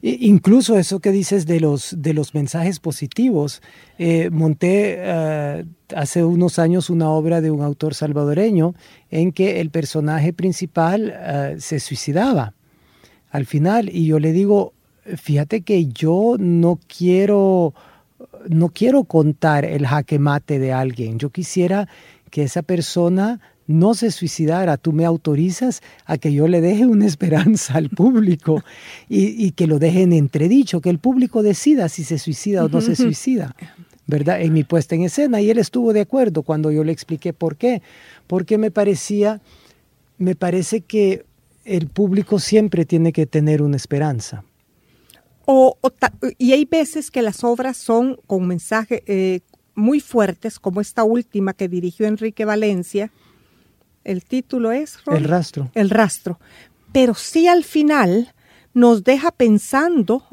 Incluso 0.02 0.78
eso 0.78 1.02
que 1.02 1.12
dices 1.12 1.46
de 1.46 1.60
los, 1.60 1.96
de 1.98 2.14
los 2.14 2.34
mensajes 2.34 2.80
positivos. 2.80 3.62
Eh, 3.98 4.30
monté 4.30 4.96
eh, 4.98 5.66
hace 5.94 6.24
unos 6.24 6.58
años 6.58 6.90
una 6.90 7.10
obra 7.10 7.42
de 7.42 7.52
un 7.52 7.62
autor 7.62 7.94
salvadoreño 7.94 8.76
en 9.10 9.34
que 9.34 9.60
el 9.60 9.72
personaje 9.72 10.32
principal 10.32 11.14
eh, 11.14 11.56
se 11.60 11.82
suicidaba 11.82 12.54
al 13.30 13.46
final 13.46 13.90
y 13.90 14.06
yo 14.06 14.20
le 14.20 14.32
digo, 14.32 14.74
fíjate 15.18 15.62
que 15.62 15.88
yo 15.88 16.36
no 16.40 16.80
quiero, 16.88 17.74
no 18.48 18.70
quiero 18.70 19.04
contar 19.04 19.66
el 19.66 19.86
jaque 19.86 20.18
mate 20.18 20.60
de 20.60 20.74
alguien. 20.74 21.20
Yo 21.20 21.30
quisiera 21.30 21.88
que 22.32 22.44
esa 22.44 22.62
persona 22.62 23.40
no 23.70 23.94
se 23.94 24.10
suicidara. 24.10 24.78
Tú 24.78 24.94
me 24.94 25.06
autorizas 25.06 25.82
a 26.06 26.18
que 26.18 26.34
yo 26.34 26.48
le 26.48 26.60
deje 26.60 26.88
una 26.88 27.06
esperanza 27.14 27.76
al 27.76 27.90
público 27.90 28.64
y, 29.08 29.28
y 29.46 29.52
que 29.52 29.68
lo 29.68 29.78
deje 29.78 30.02
en 30.02 30.12
entredicho, 30.14 30.82
que 30.82 30.90
el 30.90 30.98
público 30.98 31.44
decida 31.44 31.88
si 31.88 32.04
se 32.04 32.18
suicida 32.18 32.66
o 32.66 32.70
no 32.70 32.82
se 32.82 32.96
suicida. 32.96 33.56
¿Verdad? 34.08 34.42
En 34.42 34.54
mi 34.54 34.64
puesta 34.64 34.96
en 34.96 35.04
escena. 35.04 35.40
Y 35.40 35.52
él 35.52 35.60
estuvo 35.60 35.94
de 35.94 36.02
acuerdo 36.02 36.42
cuando 36.42 36.72
yo 36.72 36.84
le 36.84 36.92
expliqué 36.92 37.32
por 37.32 37.58
qué. 37.58 37.84
Porque 38.26 38.58
me 38.58 38.72
parecía, 38.72 39.40
me 40.18 40.34
parece 40.36 40.82
que 40.82 41.26
el 41.64 41.86
público 41.88 42.40
siempre 42.40 42.86
tiene 42.86 43.14
que 43.14 43.28
tener 43.28 43.62
una 43.62 43.76
esperanza. 43.78 44.44
O, 45.46 45.78
o 45.82 45.90
ta- 45.92 46.12
y 46.40 46.54
hay 46.54 46.66
veces 46.66 47.12
que 47.12 47.22
las 47.22 47.44
obras 47.44 47.78
son 47.78 48.18
con 48.26 48.48
mensajes 48.48 49.04
eh, 49.06 49.42
muy 49.76 50.00
fuertes, 50.00 50.58
como 50.60 50.82
esta 50.82 51.04
última 51.04 51.54
que 51.54 51.68
dirigió 51.68 52.08
Enrique 52.08 52.46
Valencia. 52.46 53.12
El 54.04 54.24
título 54.24 54.72
es? 54.72 54.98
El 55.08 55.24
rastro. 55.24 55.72
El 55.74 55.90
rastro. 55.90 56.40
Pero 56.92 57.14
sí 57.14 57.48
al 57.48 57.64
final 57.64 58.34
nos 58.74 59.04
deja 59.04 59.32
pensando 59.32 60.24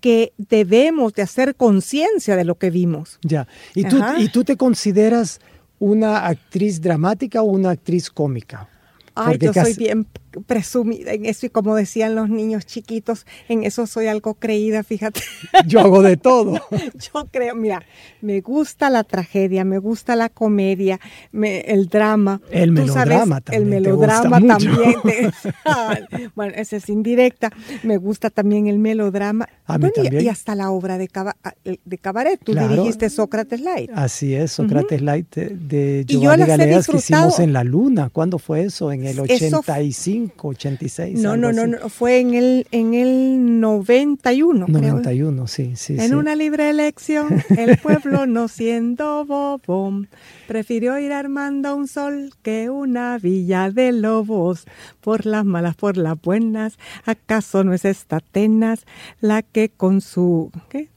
que 0.00 0.32
debemos 0.36 1.14
de 1.14 1.22
hacer 1.22 1.56
conciencia 1.56 2.36
de 2.36 2.44
lo 2.44 2.56
que 2.56 2.70
vimos. 2.70 3.18
Ya. 3.22 3.48
¿Y 3.74 3.84
tú. 3.84 4.00
¿Y 4.18 4.28
tú 4.28 4.44
te 4.44 4.56
consideras 4.56 5.40
una 5.78 6.26
actriz 6.26 6.80
dramática 6.80 7.42
o 7.42 7.46
una 7.46 7.70
actriz 7.70 8.10
cómica? 8.10 8.68
Ay, 9.14 9.38
yo 9.38 9.52
soy 9.52 9.74
bien 9.74 10.06
presumida 10.48 11.12
en 11.12 11.26
eso 11.26 11.46
y 11.46 11.48
como 11.50 11.76
decían 11.76 12.16
los 12.16 12.28
niños 12.28 12.66
chiquitos, 12.66 13.24
en 13.48 13.62
eso 13.62 13.86
soy 13.86 14.08
algo 14.08 14.34
creída, 14.34 14.82
fíjate. 14.82 15.20
Yo 15.68 15.78
hago 15.78 16.02
de 16.02 16.16
todo. 16.16 16.54
Yo 17.14 17.28
creo, 17.30 17.54
mira, 17.54 17.84
me 18.20 18.40
gusta 18.40 18.90
la 18.90 19.04
tragedia, 19.04 19.64
me 19.64 19.78
gusta 19.78 20.16
la 20.16 20.28
comedia, 20.30 20.98
me- 21.30 21.60
el 21.60 21.86
drama. 21.88 22.40
El 22.50 22.74
Tú 22.74 22.88
sabes, 22.88 23.06
melodrama 23.10 23.40
también 23.42 23.62
El 23.62 23.68
te 23.68 23.74
melodrama 23.88 24.40
gusta 24.40 24.58
también. 24.58 24.94
te- 25.04 26.30
bueno, 26.34 26.52
esa 26.56 26.76
es 26.78 26.88
indirecta. 26.88 27.52
Me 27.84 27.96
gusta 27.98 28.28
también 28.30 28.66
el 28.66 28.80
melodrama. 28.80 29.48
A 29.66 29.78
mí 29.78 29.82
Bueno, 29.82 29.92
y- 29.98 30.02
también. 30.02 30.24
Y, 30.24 30.28
hasta 30.28 30.56
la 30.56 30.70
obra 30.70 30.98
de, 30.98 31.06
Caba- 31.08 31.36
de 31.64 31.98
Cabaret. 31.98 32.40
Tú 32.42 32.52
Claro. 32.52 32.70
dirigiste 32.74 33.08
Sócrates 33.08 33.60
Light. 33.60 33.90
Así 33.94 34.34
es, 34.34 34.50
Sócrates 34.50 35.00
Light 35.00 35.32
de, 35.34 35.48
de 35.50 36.04
Y 36.08 36.14
yo 36.14 36.20
Giovanni 36.22 36.40
las 36.40 36.48
Galeas 36.48 36.86
que 36.88 36.96
hicimos 36.96 37.38
en 37.38 37.52
la 37.52 37.62
Luna. 37.62 38.10
¿Cuándo 38.10 38.38
fue 38.40 38.64
eso? 38.64 38.90
¿En 38.90 39.03
el 39.06 39.18
Eso- 39.30 39.58
85, 39.60 40.48
86? 40.48 41.20
No, 41.20 41.36
no, 41.36 41.52
no, 41.52 41.66
no, 41.66 41.88
fue 41.88 42.18
en 42.20 42.34
el, 42.34 42.66
en 42.70 42.94
el 42.94 43.60
91, 43.60 44.66
creo. 44.66 44.78
91, 44.80 45.46
sí, 45.46 45.72
sí. 45.76 45.94
En 45.98 46.08
sí. 46.08 46.14
una 46.14 46.34
libre 46.36 46.70
elección, 46.70 47.42
el 47.56 47.76
pueblo 47.82 48.26
no 48.26 48.48
siendo 48.48 49.24
bobo, 49.24 50.04
prefirió 50.46 50.98
ir 50.98 51.12
armando 51.12 51.74
un 51.76 51.88
sol 51.88 52.32
que 52.42 52.70
una 52.70 53.18
villa 53.18 53.70
de 53.70 53.92
lobos. 53.92 54.64
Por 55.00 55.26
las 55.26 55.44
malas, 55.44 55.76
por 55.76 55.96
las 55.96 56.20
buenas, 56.20 56.78
¿acaso 57.04 57.64
no 57.64 57.74
es 57.74 57.84
esta 57.84 58.16
Atenas 58.16 58.84
la 59.20 59.42
que 59.42 59.68
con 59.68 60.00
su... 60.00 60.50
¿qué? 60.68 60.88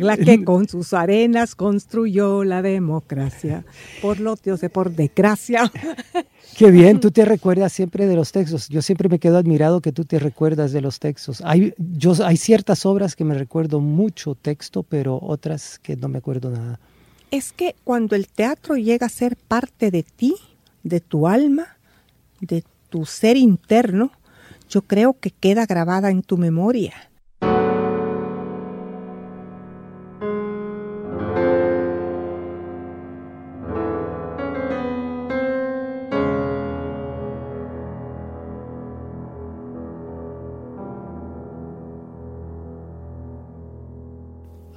La 0.00 0.16
que 0.16 0.44
con 0.44 0.68
sus 0.68 0.92
arenas 0.92 1.56
construyó 1.56 2.44
la 2.44 2.62
democracia. 2.62 3.64
Por 4.00 4.20
los 4.20 4.40
dioses, 4.40 4.70
por 4.70 4.92
desgracia. 4.92 5.72
Qué 6.56 6.70
bien, 6.70 7.00
tú 7.00 7.10
te 7.10 7.24
recuerdas 7.24 7.72
siempre 7.72 8.06
de 8.06 8.14
los 8.14 8.30
textos. 8.30 8.68
Yo 8.68 8.80
siempre 8.80 9.08
me 9.08 9.18
quedo 9.18 9.38
admirado 9.38 9.80
que 9.80 9.90
tú 9.90 10.04
te 10.04 10.20
recuerdas 10.20 10.70
de 10.70 10.82
los 10.82 11.00
textos. 11.00 11.42
Hay, 11.44 11.74
yo, 11.78 12.14
hay 12.24 12.36
ciertas 12.36 12.86
obras 12.86 13.16
que 13.16 13.24
me 13.24 13.34
recuerdo 13.34 13.80
mucho 13.80 14.36
texto, 14.36 14.84
pero 14.84 15.18
otras 15.20 15.80
que 15.80 15.96
no 15.96 16.06
me 16.08 16.18
acuerdo 16.18 16.50
nada. 16.50 16.78
Es 17.32 17.52
que 17.52 17.74
cuando 17.82 18.14
el 18.14 18.28
teatro 18.28 18.76
llega 18.76 19.06
a 19.06 19.10
ser 19.10 19.36
parte 19.36 19.90
de 19.90 20.04
ti, 20.04 20.36
de 20.84 21.00
tu 21.00 21.26
alma, 21.26 21.76
de 22.40 22.62
tu 22.88 23.04
ser 23.04 23.36
interno, 23.36 24.12
yo 24.68 24.82
creo 24.82 25.18
que 25.18 25.30
queda 25.30 25.66
grabada 25.66 26.10
en 26.10 26.22
tu 26.22 26.36
memoria. 26.36 27.10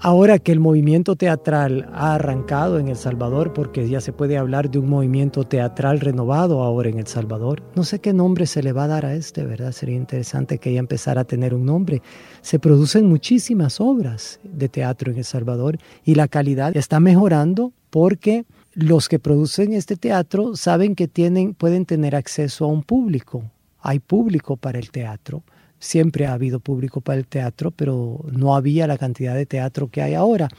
Ahora 0.07 0.37
que 0.37 0.51
el 0.51 0.59
movimiento 0.59 1.15
teatral 1.15 1.89
ha 1.91 2.13
arrancado 2.13 2.77
en 2.77 2.89
El 2.89 2.95
Salvador, 2.95 3.53
porque 3.53 3.89
ya 3.89 4.01
se 4.01 4.13
puede 4.13 4.37
hablar 4.37 4.69
de 4.69 4.77
un 4.77 4.87
movimiento 4.87 5.45
teatral 5.45 5.99
renovado 5.99 6.61
ahora 6.61 6.89
en 6.89 6.99
El 6.99 7.07
Salvador, 7.07 7.63
no 7.75 7.83
sé 7.83 7.97
qué 7.97 8.13
nombre 8.13 8.45
se 8.45 8.61
le 8.61 8.71
va 8.71 8.83
a 8.83 8.87
dar 8.87 9.03
a 9.07 9.15
este, 9.15 9.43
¿verdad? 9.43 9.71
Sería 9.71 9.95
interesante 9.95 10.59
que 10.59 10.71
ya 10.71 10.79
empezara 10.79 11.21
a 11.21 11.23
tener 11.23 11.55
un 11.55 11.65
nombre. 11.65 12.03
Se 12.43 12.59
producen 12.59 13.09
muchísimas 13.09 13.81
obras 13.81 14.39
de 14.43 14.69
teatro 14.69 15.11
en 15.11 15.17
El 15.17 15.23
Salvador 15.23 15.79
y 16.03 16.13
la 16.13 16.27
calidad 16.27 16.77
está 16.77 16.99
mejorando 16.99 17.73
porque 17.89 18.45
los 18.73 19.09
que 19.09 19.17
producen 19.17 19.73
este 19.73 19.95
teatro 19.95 20.55
saben 20.55 20.93
que 20.93 21.07
tienen, 21.07 21.55
pueden 21.55 21.87
tener 21.87 22.15
acceso 22.15 22.65
a 22.65 22.67
un 22.67 22.83
público. 22.83 23.41
Hay 23.79 23.97
público 23.97 24.55
para 24.55 24.77
el 24.77 24.91
teatro 24.91 25.41
siempre 25.85 26.25
ha 26.25 26.33
habido 26.33 26.59
público 26.59 26.99
para 26.99 27.19
el 27.19 27.27
teatro, 27.27 27.71
pero 27.71 28.19
no 28.31 28.55
había 28.55 28.87
la 28.87 28.97
cantidad 28.97 29.35
de 29.35 29.45
teatro 29.45 29.87
que 29.87 30.01
hay 30.01 30.15
ahora. 30.15 30.49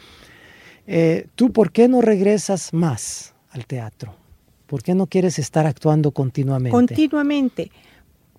Eh, 0.87 1.27
¿Tú 1.35 1.53
por 1.53 1.73
qué 1.73 1.89
no 1.89 2.01
regresas 2.01 2.73
más 2.73 3.35
al 3.51 3.67
teatro? 3.67 4.15
¿Por 4.67 4.83
qué 4.83 4.95
no 4.95 5.07
quieres 5.07 5.39
estar 5.39 5.67
actuando 5.67 6.13
continuamente? 6.13 6.71
Continuamente, 6.71 7.71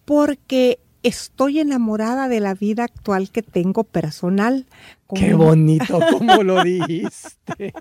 porque 0.06 0.80
estoy 1.04 1.60
enamorada 1.60 2.28
de 2.30 2.40
la 2.40 2.54
vida 2.54 2.86
actual 2.86 3.32
que 3.32 3.44
tengo 3.44 3.84
personal. 3.84 4.66
Con, 5.08 5.20
Qué 5.20 5.34
bonito, 5.34 6.00
como 6.18 6.44
lo 6.44 6.64
dijiste. 6.64 7.74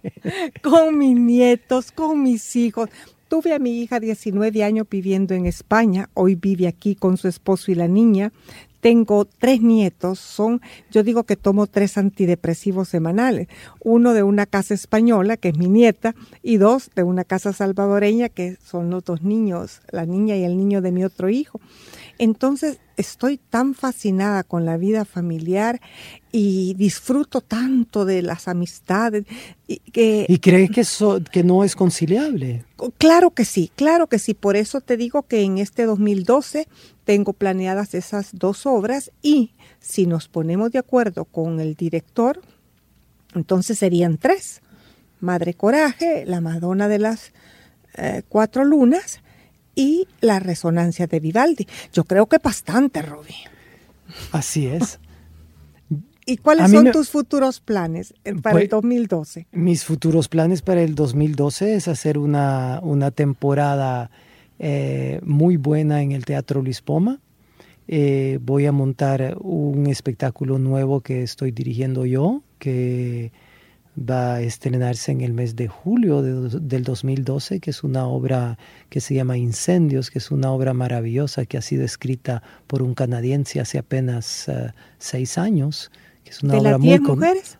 con 0.63 0.99
mis 0.99 1.17
nietos, 1.17 1.93
con 1.93 2.23
mis 2.23 2.57
hijos. 2.57 2.91
Tuve 3.29 3.55
a 3.55 3.59
mi 3.59 3.83
hija 3.83 3.99
19 3.99 4.63
años 4.63 4.87
viviendo 4.89 5.35
en 5.35 5.47
España, 5.47 6.09
hoy 6.15 6.37
vive 6.37 6.69
aquí 6.69 6.95
con 6.95 7.17
su 7.17 7.27
esposo 7.27 7.73
y 7.73 7.75
la 7.75 7.89
niña. 7.89 8.33
Tengo 8.87 9.25
tres 9.25 9.63
nietos, 9.63 10.21
son, 10.21 10.61
yo 10.93 11.03
digo 11.03 11.25
que 11.25 11.35
tomo 11.35 11.67
tres 11.67 11.99
antidepresivos 11.99 12.89
semanales, 12.89 13.49
uno 13.81 14.15
de 14.15 14.23
una 14.23 14.47
casa 14.47 14.75
española, 14.75 15.37
que 15.37 15.49
es 15.49 15.59
mi 15.59 15.67
nieta, 15.67 16.15
y 16.41 16.59
dos 16.59 16.93
de 16.95 17.03
una 17.03 17.25
casa 17.25 17.53
salvadoreña, 17.53 18.29
que 18.29 18.59
son 18.65 18.91
los 18.91 19.03
dos 19.03 19.23
niños, 19.23 19.81
la 19.91 20.07
niña 20.07 20.37
y 20.37 20.45
el 20.45 20.57
niño 20.57 20.83
de 20.83 20.93
mi 20.93 21.03
otro 21.03 21.29
hijo. 21.29 21.61
Entonces, 22.19 22.79
estoy 22.97 23.39
tan 23.39 23.75
fascinada 23.75 24.43
con 24.43 24.65
la 24.65 24.77
vida 24.77 25.05
familiar 25.05 25.81
y 26.33 26.75
disfruto 26.75 27.41
tanto 27.41 28.05
de 28.05 28.23
las 28.23 28.49
amistades. 28.49 29.27
¿Y, 29.67 29.79
que, 29.79 30.27
¿Y 30.29 30.39
crees 30.39 30.71
que, 30.71 30.85
que 31.31 31.45
no 31.45 31.65
es 31.65 31.77
conciliable? 31.77 32.65
Claro 32.99 33.31
que 33.31 33.45
sí, 33.45 33.71
claro 33.75 34.07
que 34.07 34.19
sí. 34.19 34.35
Por 34.35 34.57
eso 34.57 34.81
te 34.81 34.97
digo 34.97 35.23
que 35.23 35.43
en 35.43 35.59
este 35.59 35.85
2012 35.85 36.69
tengo 37.05 37.33
planeadas 37.33 37.95
esas 37.95 38.31
dos 38.33 38.67
obras 38.67 39.13
y 39.23 39.53
si 39.81 40.07
nos 40.07 40.29
ponemos 40.29 40.73
de 40.73 40.79
acuerdo 40.79 41.25
con 41.25 41.61
el 41.61 41.75
director, 41.75 42.41
entonces 43.35 43.79
serían 43.79 44.19
tres. 44.19 44.63
Madre 45.21 45.55
Coraje, 45.55 46.25
la 46.27 46.41
Madonna 46.41 46.89
de 46.89 46.99
las 46.99 47.33
eh, 47.95 48.23
Cuatro 48.29 48.65
Lunas 48.65 49.21
y 49.77 50.09
la 50.21 50.41
resonancia 50.41 51.07
de 51.07 51.21
Vivaldi. 51.21 51.69
Yo 51.93 52.03
creo 52.03 52.27
que 52.27 52.39
bastante, 52.39 53.03
Ruby. 53.03 53.35
Así 54.33 54.67
es. 54.67 54.99
¿Y 56.29 56.39
cuáles 56.39 56.73
son 56.73 56.91
tus 56.91 57.11
futuros 57.11 57.61
planes 57.61 58.13
eh, 58.25 58.35
para 58.35 58.61
el 58.61 58.69
2012? 58.69 59.47
Pues, 59.49 59.63
mis 59.63 59.85
futuros 59.85 60.27
planes 60.27 60.61
para 60.61 60.83
el 60.83 60.97
2012 60.97 61.77
es 61.77 61.87
hacer 61.87 62.19
una, 62.19 62.81
una 62.83 63.13
temporada 63.13 64.11
eh, 64.59 65.21
muy 65.23 65.57
buena 65.57 66.03
en 66.03 66.11
el 66.11 66.25
Teatro 66.25 66.63
Luis 66.63 66.81
Poma. 66.81 67.21
Eh, 67.87 68.41
voy 68.43 68.67
a 68.67 68.73
montar 68.73 69.37
un 69.41 69.87
espectáculo 69.87 70.59
nuevo 70.59 71.01
que 71.01 71.23
estoy 71.23 71.53
dirigiendo 71.53 72.05
yo, 72.05 72.43
que 72.59 73.31
va 73.99 74.35
a 74.35 74.41
estrenarse 74.43 75.11
en 75.13 75.23
el 75.23 75.33
mes 75.33 75.57
de 75.57 75.69
julio 75.69 76.23
del 76.23 76.85
2012, 76.85 77.61
que 77.61 77.71
es 77.71 77.83
una 77.83 78.07
obra 78.07 78.59
que 78.91 79.01
se 79.01 79.15
llama 79.15 79.39
Incendios, 79.39 80.11
que 80.11 80.19
es 80.19 80.31
una 80.31 80.53
obra 80.53 80.75
maravillosa 80.75 81.47
que 81.47 81.57
ha 81.57 81.63
sido 81.63 81.85
escrita 81.85 82.43
por 82.67 82.83
un 82.83 82.95
canadiense 82.95 83.61
hace 83.61 83.79
apenas 83.79 84.49
eh, 84.49 84.73
seis 84.99 85.39
años. 85.39 85.91
Que 86.25 86.31
es 86.31 86.43
una 86.43 86.55
¿De 86.55 86.59
obra 86.59 86.71
las 86.73 86.81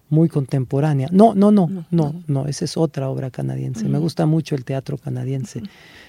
muy, 0.09 0.29
contemporánea. 0.29 1.09
No, 1.13 1.35
no, 1.35 1.53
no, 1.53 1.69
no, 1.69 1.87
no, 1.91 2.23
no, 2.27 2.47
esa 2.47 2.65
es 2.65 2.77
otra 2.77 3.09
obra 3.09 3.31
canadiense. 3.31 3.89
Me 3.89 3.99
gusta 3.99 4.27
mucho 4.27 4.57
el 4.57 4.65
teatro 4.65 4.99
canadiense. 4.99 5.63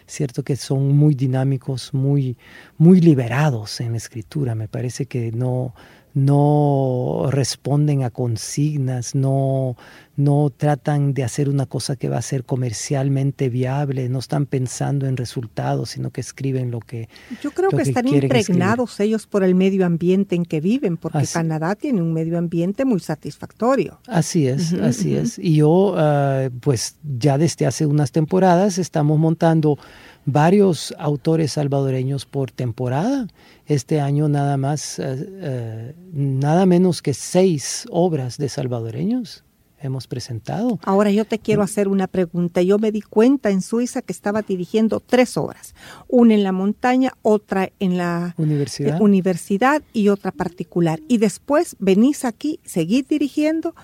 Cierto 0.08 0.42
que 0.44 0.56
son 0.56 0.98
muy 0.98 1.14
dinámicos, 1.14 1.94
muy, 1.94 2.36
muy 2.80 3.00
liberados 3.00 3.80
en 3.80 3.92
la 3.92 3.98
escritura. 3.98 4.56
Me 4.56 4.68
parece 4.68 5.06
que 5.06 5.32
no, 5.32 5.76
no 6.18 7.28
responden 7.30 8.04
a 8.04 8.10
consignas, 8.10 9.14
no, 9.14 9.78
no 10.18 10.50
tratan 10.50 11.14
de 11.14 11.24
hacer 11.24 11.48
una 11.48 11.68
cosa 11.68 11.96
que 11.96 12.10
va 12.10 12.18
a 12.18 12.24
ser 12.24 12.44
comercialmente 12.44 13.50
viable, 13.50 14.10
no 14.10 14.18
están 14.18 14.48
pensando 14.48 15.06
en 15.06 15.16
resultados, 15.16 15.92
sino 15.92 16.10
que 16.10 16.22
escriben 16.22 16.72
lo 16.72 16.80
que 16.80 17.08
Yo 17.44 17.52
creo 17.52 17.70
que, 17.70 17.84
están 17.84 18.08
impregnados 18.08 19.00
ellos 19.00 19.28
por 19.28 19.44
el 19.44 19.54
medio 19.54 19.86
ambiente 19.86 20.36
en 20.36 20.44
que 20.44 20.60
viven, 20.60 20.98
porque 20.98 21.26
Canadá 21.32 21.76
tiene 21.76 22.02
un 22.02 22.14
medio 22.14 22.40
ambiente 22.40 22.84
muy 22.84 23.00
satisfactorio. 23.00 24.00
Así 24.08 24.48
es, 24.48 24.74
así 24.74 25.16
es. 25.16 25.38
Y 25.38 25.58
yo, 25.58 25.94
ah, 25.96 26.50
pues 26.62 26.98
ya 27.04 27.38
desde 27.38 27.68
hace 27.68 27.86
unas 27.86 28.12
temporadas 28.12 28.80
estamos 28.80 29.20
montando 29.20 29.78
varios 30.26 30.96
autores 30.98 31.54
salvadoreños 31.54 32.26
por 32.26 32.50
temporada. 32.50 33.28
Este 33.68 34.02
año 34.02 34.28
nada 34.30 34.58
más, 34.58 34.98
eh, 34.98 35.04
eh, 35.06 35.96
nada 36.12 36.66
menos 36.66 37.04
que 37.04 37.14
seis 37.14 37.86
obras 37.92 38.40
de 38.40 38.50
salvadoreños 38.50 39.44
hemos 39.80 40.08
presentado. 40.08 40.80
Ahora 40.84 41.12
yo 41.12 41.26
te 41.26 41.40
quiero 41.40 41.62
hacer 41.62 41.88
una 41.88 42.08
pregunta. 42.08 42.62
Yo 42.62 42.80
me 42.80 42.92
di 42.92 43.02
cuenta 43.02 43.50
en 43.50 43.62
Suiza 43.62 44.02
que 44.02 44.14
estaba 44.14 44.42
dirigiendo 44.42 45.00
tres 45.00 45.38
obras, 45.38 45.76
una 46.08 46.34
en 46.34 46.44
la 46.44 46.52
montaña, 46.52 47.14
otra 47.22 47.70
en 47.80 47.98
la 47.98 48.36
universidad, 48.38 48.98
eh, 48.98 49.04
universidad 49.04 49.82
y 49.94 50.10
otra 50.10 50.32
particular. 50.32 51.00
Y 51.08 51.18
después 51.18 51.76
venís 51.80 52.26
aquí, 52.26 52.60
seguís 52.64 53.08
dirigiendo. 53.08 53.76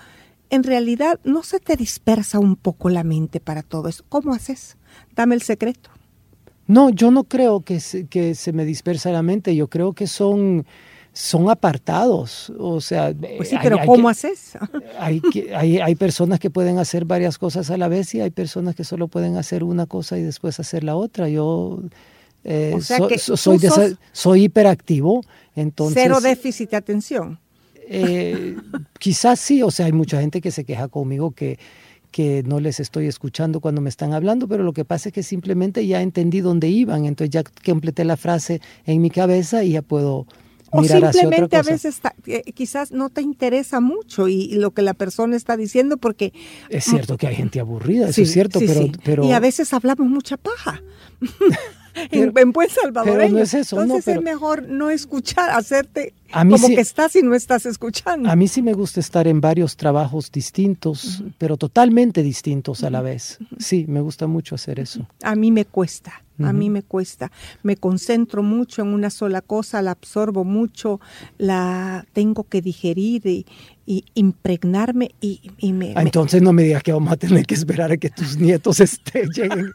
En 0.50 0.62
realidad, 0.62 1.20
¿no 1.24 1.42
se 1.42 1.58
te 1.58 1.76
dispersa 1.76 2.38
un 2.38 2.56
poco 2.56 2.88
la 2.88 3.02
mente 3.02 3.40
para 3.40 3.62
todo 3.62 3.88
eso? 3.88 4.04
¿Cómo 4.08 4.34
haces? 4.34 4.76
Dame 5.14 5.34
el 5.34 5.42
secreto. 5.42 5.90
No, 6.66 6.90
yo 6.90 7.10
no 7.10 7.24
creo 7.24 7.60
que 7.60 7.80
se, 7.80 8.06
que 8.06 8.34
se 8.34 8.52
me 8.52 8.64
dispersa 8.64 9.10
la 9.10 9.22
mente, 9.22 9.54
yo 9.54 9.68
creo 9.68 9.92
que 9.92 10.06
son, 10.06 10.64
son 11.14 11.48
apartados. 11.48 12.52
O 12.58 12.80
sea, 12.80 13.14
pues 13.36 13.48
sí, 13.48 13.56
pero 13.62 13.78
¿cómo 13.86 14.08
haces? 14.08 14.52
hay, 14.98 15.22
hay, 15.56 15.78
hay, 15.78 15.94
personas 15.94 16.40
que 16.40 16.50
pueden 16.50 16.78
hacer 16.78 17.04
varias 17.06 17.38
cosas 17.38 17.70
a 17.70 17.78
la 17.78 17.88
vez 17.88 18.14
y 18.14 18.20
hay 18.20 18.30
personas 18.30 18.74
que 18.74 18.84
solo 18.84 19.08
pueden 19.08 19.36
hacer 19.36 19.64
una 19.64 19.86
cosa 19.86 20.18
y 20.18 20.22
después 20.22 20.60
hacer 20.60 20.84
la 20.84 20.96
otra. 20.96 21.28
Yo 21.28 21.80
eh, 22.42 22.76
soy, 22.80 23.96
soy 24.12 24.44
hiperactivo, 24.44 25.22
entonces... 25.54 26.02
Cero 26.02 26.20
déficit 26.20 26.70
de 26.70 26.76
atención. 26.76 27.38
Eh, 27.88 28.56
quizás 28.98 29.38
sí, 29.38 29.62
o 29.62 29.70
sea, 29.70 29.86
hay 29.86 29.92
mucha 29.92 30.20
gente 30.20 30.40
que 30.40 30.50
se 30.50 30.64
queja 30.64 30.88
conmigo 30.88 31.30
que 31.30 31.58
que 32.10 32.44
no 32.44 32.60
les 32.60 32.78
estoy 32.78 33.08
escuchando 33.08 33.58
cuando 33.58 33.80
me 33.80 33.88
están 33.88 34.12
hablando, 34.12 34.46
pero 34.46 34.62
lo 34.62 34.72
que 34.72 34.84
pasa 34.84 35.08
es 35.08 35.12
que 35.12 35.24
simplemente 35.24 35.84
ya 35.84 36.00
entendí 36.00 36.42
dónde 36.42 36.68
iban, 36.68 37.06
entonces 37.06 37.30
ya 37.30 37.42
completé 37.66 38.04
la 38.04 38.16
frase 38.16 38.60
en 38.86 39.02
mi 39.02 39.10
cabeza 39.10 39.64
y 39.64 39.72
ya 39.72 39.82
puedo 39.82 40.24
mirar 40.80 41.04
otra 41.04 41.48
cosa. 41.48 41.58
a 41.58 41.62
veces 41.62 42.00
eh, 42.26 42.52
quizás 42.52 42.92
no 42.92 43.10
te 43.10 43.22
interesa 43.22 43.80
mucho 43.80 44.28
y, 44.28 44.54
lo 44.54 44.72
que 44.72 44.82
la 44.82 44.94
persona 44.94 45.36
está 45.36 45.56
diciendo 45.56 45.96
porque... 45.96 46.32
Es 46.68 46.84
cierto 46.84 47.16
que 47.16 47.26
hay 47.26 47.34
gente 47.34 47.60
aburrida, 47.60 48.08
eso 48.08 48.22
es 48.22 48.32
cierto, 48.32 48.60
pero, 48.60 48.86
pero... 49.04 49.24
Y 49.24 49.32
a 49.32 49.40
veces 49.40 49.72
hablamos 49.72 50.06
mucha 50.08 50.36
paja. 50.36 50.82
en, 52.10 52.52
buen 52.52 52.68
salvadoreño. 52.68 53.36
no 53.36 53.42
es 53.42 53.54
eso, 53.54 53.80
Entonces 53.80 54.16
es 54.16 54.22
mejor 54.22 54.68
no 54.68 54.90
escuchar, 54.90 55.50
hacerte 55.50 56.14
como 56.32 56.68
que 56.68 56.80
estás 56.80 57.14
y 57.16 57.22
no 57.22 57.34
estás 57.34 57.66
escuchando. 57.66 58.28
A 58.28 58.36
mí 58.36 58.48
sí 58.48 58.62
me 58.62 58.72
gusta 58.72 59.00
estar 59.00 59.26
en 59.28 59.40
varios 59.40 59.76
trabajos 59.76 60.32
distintos, 60.32 61.22
pero 61.38 61.56
totalmente 61.56 62.22
distintos 62.22 62.82
a 62.82 62.90
la 62.90 63.00
vez. 63.00 63.38
Sí, 63.58 63.84
me 63.88 64.00
gusta 64.00 64.26
mucho 64.26 64.56
hacer 64.56 64.80
eso. 64.80 65.06
A 65.22 65.34
mí 65.36 65.50
me 65.50 65.64
cuesta. 65.64 66.24
A 66.42 66.52
mí 66.52 66.68
me 66.68 66.82
cuesta, 66.82 67.30
me 67.62 67.76
concentro 67.76 68.42
mucho 68.42 68.82
en 68.82 68.88
una 68.88 69.10
sola 69.10 69.40
cosa, 69.40 69.80
la 69.82 69.92
absorbo 69.92 70.42
mucho, 70.42 71.00
la 71.38 72.06
tengo 72.12 72.42
que 72.48 72.60
digerir 72.60 73.24
y, 73.24 73.46
impregnarme 74.14 75.10
y, 75.20 75.72
me... 75.72 75.92
Ah, 75.94 76.02
entonces 76.02 76.42
no 76.42 76.52
me 76.52 76.64
digas 76.64 76.82
que 76.82 76.92
vamos 76.92 77.12
a 77.12 77.16
tener 77.16 77.46
que 77.46 77.54
esperar 77.54 77.92
a 77.92 77.98
que 77.98 78.10
tus 78.10 78.36
nietos 78.36 78.80
estén, 78.80 79.28
lleguen 79.28 79.70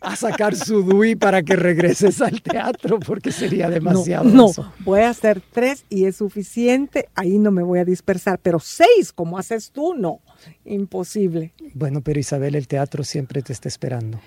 a 0.00 0.16
sacar 0.16 0.56
su 0.56 0.82
DUI 0.82 1.16
para 1.16 1.42
que 1.42 1.56
regreses 1.56 2.20
al 2.20 2.40
teatro, 2.42 2.98
porque 3.00 3.32
sería 3.32 3.68
demasiado. 3.68 4.24
No, 4.24 4.50
no, 4.56 4.72
voy 4.80 5.00
a 5.00 5.10
hacer 5.10 5.42
tres 5.52 5.84
y 5.88 6.06
es 6.06 6.16
suficiente, 6.16 7.08
ahí 7.14 7.38
no 7.38 7.50
me 7.50 7.62
voy 7.62 7.78
a 7.78 7.84
dispersar, 7.84 8.38
pero 8.42 8.58
seis, 8.58 9.12
como 9.12 9.38
haces 9.38 9.70
tú, 9.70 9.94
no, 9.94 10.20
imposible. 10.64 11.52
Bueno, 11.74 12.00
pero 12.00 12.18
Isabel, 12.18 12.54
el 12.54 12.66
teatro 12.66 13.04
siempre 13.04 13.42
te 13.42 13.52
está 13.52 13.68
esperando. 13.68 14.20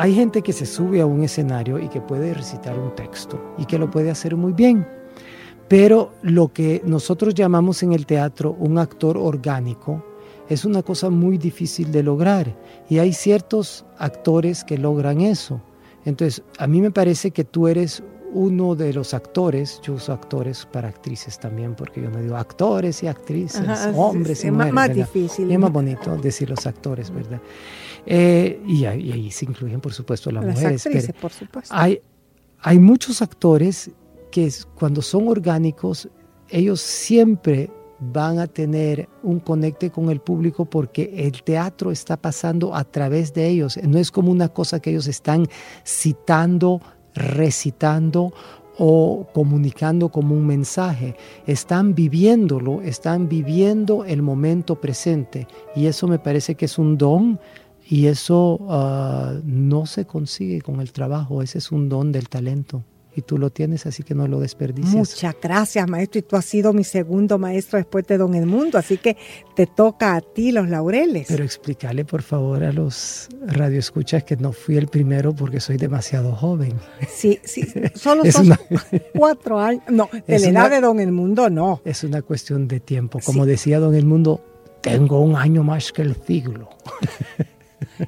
Hay 0.00 0.14
gente 0.14 0.42
que 0.42 0.52
se 0.52 0.64
sube 0.64 1.00
a 1.00 1.06
un 1.06 1.24
escenario 1.24 1.76
y 1.76 1.88
que 1.88 2.00
puede 2.00 2.32
recitar 2.32 2.78
un 2.78 2.94
texto 2.94 3.56
y 3.58 3.64
que 3.64 3.80
lo 3.80 3.90
puede 3.90 4.12
hacer 4.12 4.36
muy 4.36 4.52
bien. 4.52 4.86
Pero 5.66 6.12
lo 6.22 6.52
que 6.52 6.80
nosotros 6.84 7.34
llamamos 7.34 7.82
en 7.82 7.92
el 7.92 8.06
teatro 8.06 8.52
un 8.60 8.78
actor 8.78 9.18
orgánico 9.18 10.04
es 10.48 10.64
una 10.64 10.84
cosa 10.84 11.10
muy 11.10 11.36
difícil 11.36 11.90
de 11.90 12.04
lograr 12.04 12.56
y 12.88 13.00
hay 13.00 13.12
ciertos 13.12 13.84
actores 13.98 14.62
que 14.62 14.78
logran 14.78 15.20
eso. 15.20 15.60
Entonces, 16.04 16.44
a 16.58 16.68
mí 16.68 16.80
me 16.80 16.92
parece 16.92 17.32
que 17.32 17.42
tú 17.42 17.66
eres 17.66 18.04
uno 18.32 18.74
de 18.74 18.92
los 18.92 19.14
actores, 19.14 19.80
yo 19.82 19.94
uso 19.94 20.12
actores 20.12 20.66
para 20.66 20.88
actrices 20.88 21.38
también, 21.38 21.74
porque 21.74 22.02
yo 22.02 22.10
no 22.10 22.20
digo 22.20 22.36
actores 22.36 23.02
y 23.02 23.06
actrices, 23.06 23.62
hombres 23.94 24.44
y 24.44 24.50
mujeres. 24.50 24.68
Es 24.68 24.74
más 24.74 24.94
difícil. 24.94 25.50
Es 25.50 25.58
más 25.58 25.72
bonito 25.72 26.16
decir 26.16 26.50
los 26.50 26.66
actores, 26.66 27.10
¿verdad? 27.10 27.40
Eh, 28.06 28.60
y, 28.66 28.84
ahí, 28.84 29.30
se 29.30 29.44
incluyen, 29.44 29.80
por 29.80 29.92
supuesto, 29.92 30.30
las, 30.30 30.44
mujeres. 30.44 30.86
Actrices, 30.86 31.14
por 31.14 31.32
supuesto. 31.32 31.74
Hay, 31.74 32.00
hay 32.60 32.78
muchos 32.78 33.22
actores 33.22 33.90
que 34.30 34.50
cuando 34.74 35.02
son 35.02 35.28
orgánicos, 35.28 36.08
ellos 36.48 36.80
siempre 36.80 37.70
van 38.00 38.38
a 38.38 38.46
tener 38.46 39.08
un 39.22 39.40
conecte 39.40 39.90
con 39.90 40.10
el 40.10 40.20
público 40.20 40.64
porque 40.64 41.12
el 41.16 41.42
teatro 41.42 41.90
está 41.90 42.16
pasando 42.16 42.74
a 42.74 42.84
través 42.84 43.34
de 43.34 43.48
ellos. 43.48 43.78
No 43.82 43.98
es 43.98 44.10
como 44.10 44.30
una 44.30 44.48
cosa 44.48 44.80
que 44.80 44.90
ellos 44.90 45.08
están 45.08 45.46
citando, 45.84 46.80
recitando 47.18 48.32
o 48.78 49.26
comunicando 49.34 50.08
como 50.08 50.34
un 50.34 50.46
mensaje. 50.46 51.16
Están 51.46 51.94
viviéndolo, 51.94 52.80
están 52.82 53.28
viviendo 53.28 54.04
el 54.04 54.22
momento 54.22 54.80
presente. 54.80 55.48
Y 55.74 55.86
eso 55.86 56.06
me 56.06 56.18
parece 56.18 56.54
que 56.54 56.66
es 56.66 56.78
un 56.78 56.96
don 56.96 57.40
y 57.88 58.06
eso 58.06 58.60
ah, 58.68 59.34
no 59.44 59.86
se 59.86 60.04
consigue 60.04 60.60
con 60.60 60.80
el 60.80 60.92
trabajo, 60.92 61.42
ese 61.42 61.58
es 61.58 61.72
un 61.72 61.88
don 61.88 62.12
del 62.12 62.28
talento 62.28 62.84
y 63.18 63.22
tú 63.22 63.36
lo 63.36 63.50
tienes, 63.50 63.84
así 63.86 64.02
que 64.02 64.14
no 64.14 64.28
lo 64.28 64.38
desperdicies. 64.38 64.94
Muchas 64.94 65.34
gracias, 65.42 65.88
maestro. 65.88 66.20
Y 66.20 66.22
tú 66.22 66.36
has 66.36 66.44
sido 66.44 66.72
mi 66.72 66.84
segundo 66.84 67.38
maestro 67.38 67.78
después 67.78 68.06
de 68.06 68.16
Don 68.16 68.34
Edmundo, 68.34 68.78
así 68.78 68.96
que 68.96 69.16
te 69.56 69.66
toca 69.66 70.14
a 70.14 70.20
ti 70.20 70.52
los 70.52 70.68
laureles. 70.68 71.26
Pero 71.28 71.42
explícale, 71.44 72.04
por 72.04 72.22
favor, 72.22 72.62
a 72.62 72.72
los 72.72 73.28
radioescuchas 73.46 74.22
que 74.22 74.36
no 74.36 74.52
fui 74.52 74.76
el 74.76 74.86
primero 74.86 75.34
porque 75.34 75.58
soy 75.58 75.76
demasiado 75.78 76.32
joven. 76.32 76.74
Sí, 77.08 77.40
sí, 77.42 77.66
solo 77.94 78.30
son 78.30 78.56
cuatro 79.14 79.58
años. 79.58 79.82
No, 79.88 80.08
de 80.26 80.38
la 80.38 80.48
edad 80.48 80.70
de 80.70 80.80
Don 80.80 81.00
Edmundo, 81.00 81.50
no. 81.50 81.80
Es 81.84 82.04
una 82.04 82.22
cuestión 82.22 82.68
de 82.68 82.78
tiempo. 82.78 83.18
Como 83.24 83.46
decía 83.46 83.80
Don 83.80 83.94
Edmundo, 83.94 84.40
tengo 84.80 85.20
un 85.20 85.34
año 85.34 85.64
más 85.64 85.92
que 85.92 86.02
el 86.02 86.14
siglo. 86.24 86.68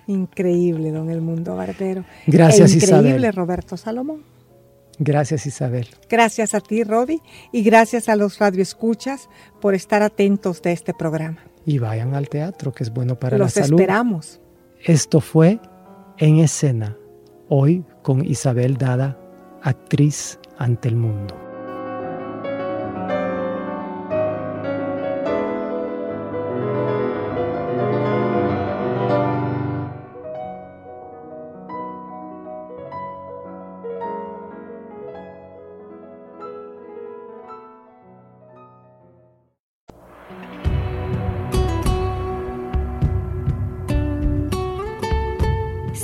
Increíble, 0.07 0.93
don 0.93 1.11
Edmundo 1.11 1.57
Barbero. 1.57 2.05
Gracias, 2.27 2.73
e 2.73 2.77
increíble, 2.77 3.33
Roberto 3.33 3.77
Salomón. 3.77 4.23
Gracias, 5.03 5.47
Isabel. 5.47 5.89
Gracias 6.11 6.55
a 6.55 6.61
ti, 6.61 6.85
Rodi, 6.85 7.23
y 7.53 7.63
gracias 7.63 8.11
a 8.11 8.17
los 8.17 8.39
radioescuchas 8.39 9.31
por 9.59 9.75
estar 9.75 10.03
atentos 10.03 10.61
de 10.61 10.73
este 10.73 10.93
programa. 10.93 11.43
Y 11.65 11.79
vayan 11.79 12.15
al 12.15 12.29
teatro, 12.29 12.73
que 12.73 12.85
es 12.85 12.93
bueno 12.93 13.19
para 13.19 13.39
la 13.39 13.49
salud. 13.49 13.71
Los 13.71 13.81
esperamos. 13.81 14.41
Esto 14.85 15.21
fue 15.23 15.59
En 16.19 16.39
Escena, 16.39 16.99
hoy 17.49 17.83
con 18.03 18.27
Isabel 18.27 18.77
Dada, 18.77 19.19
actriz 19.63 20.39
ante 20.59 20.89
el 20.89 20.97
mundo. 20.97 21.50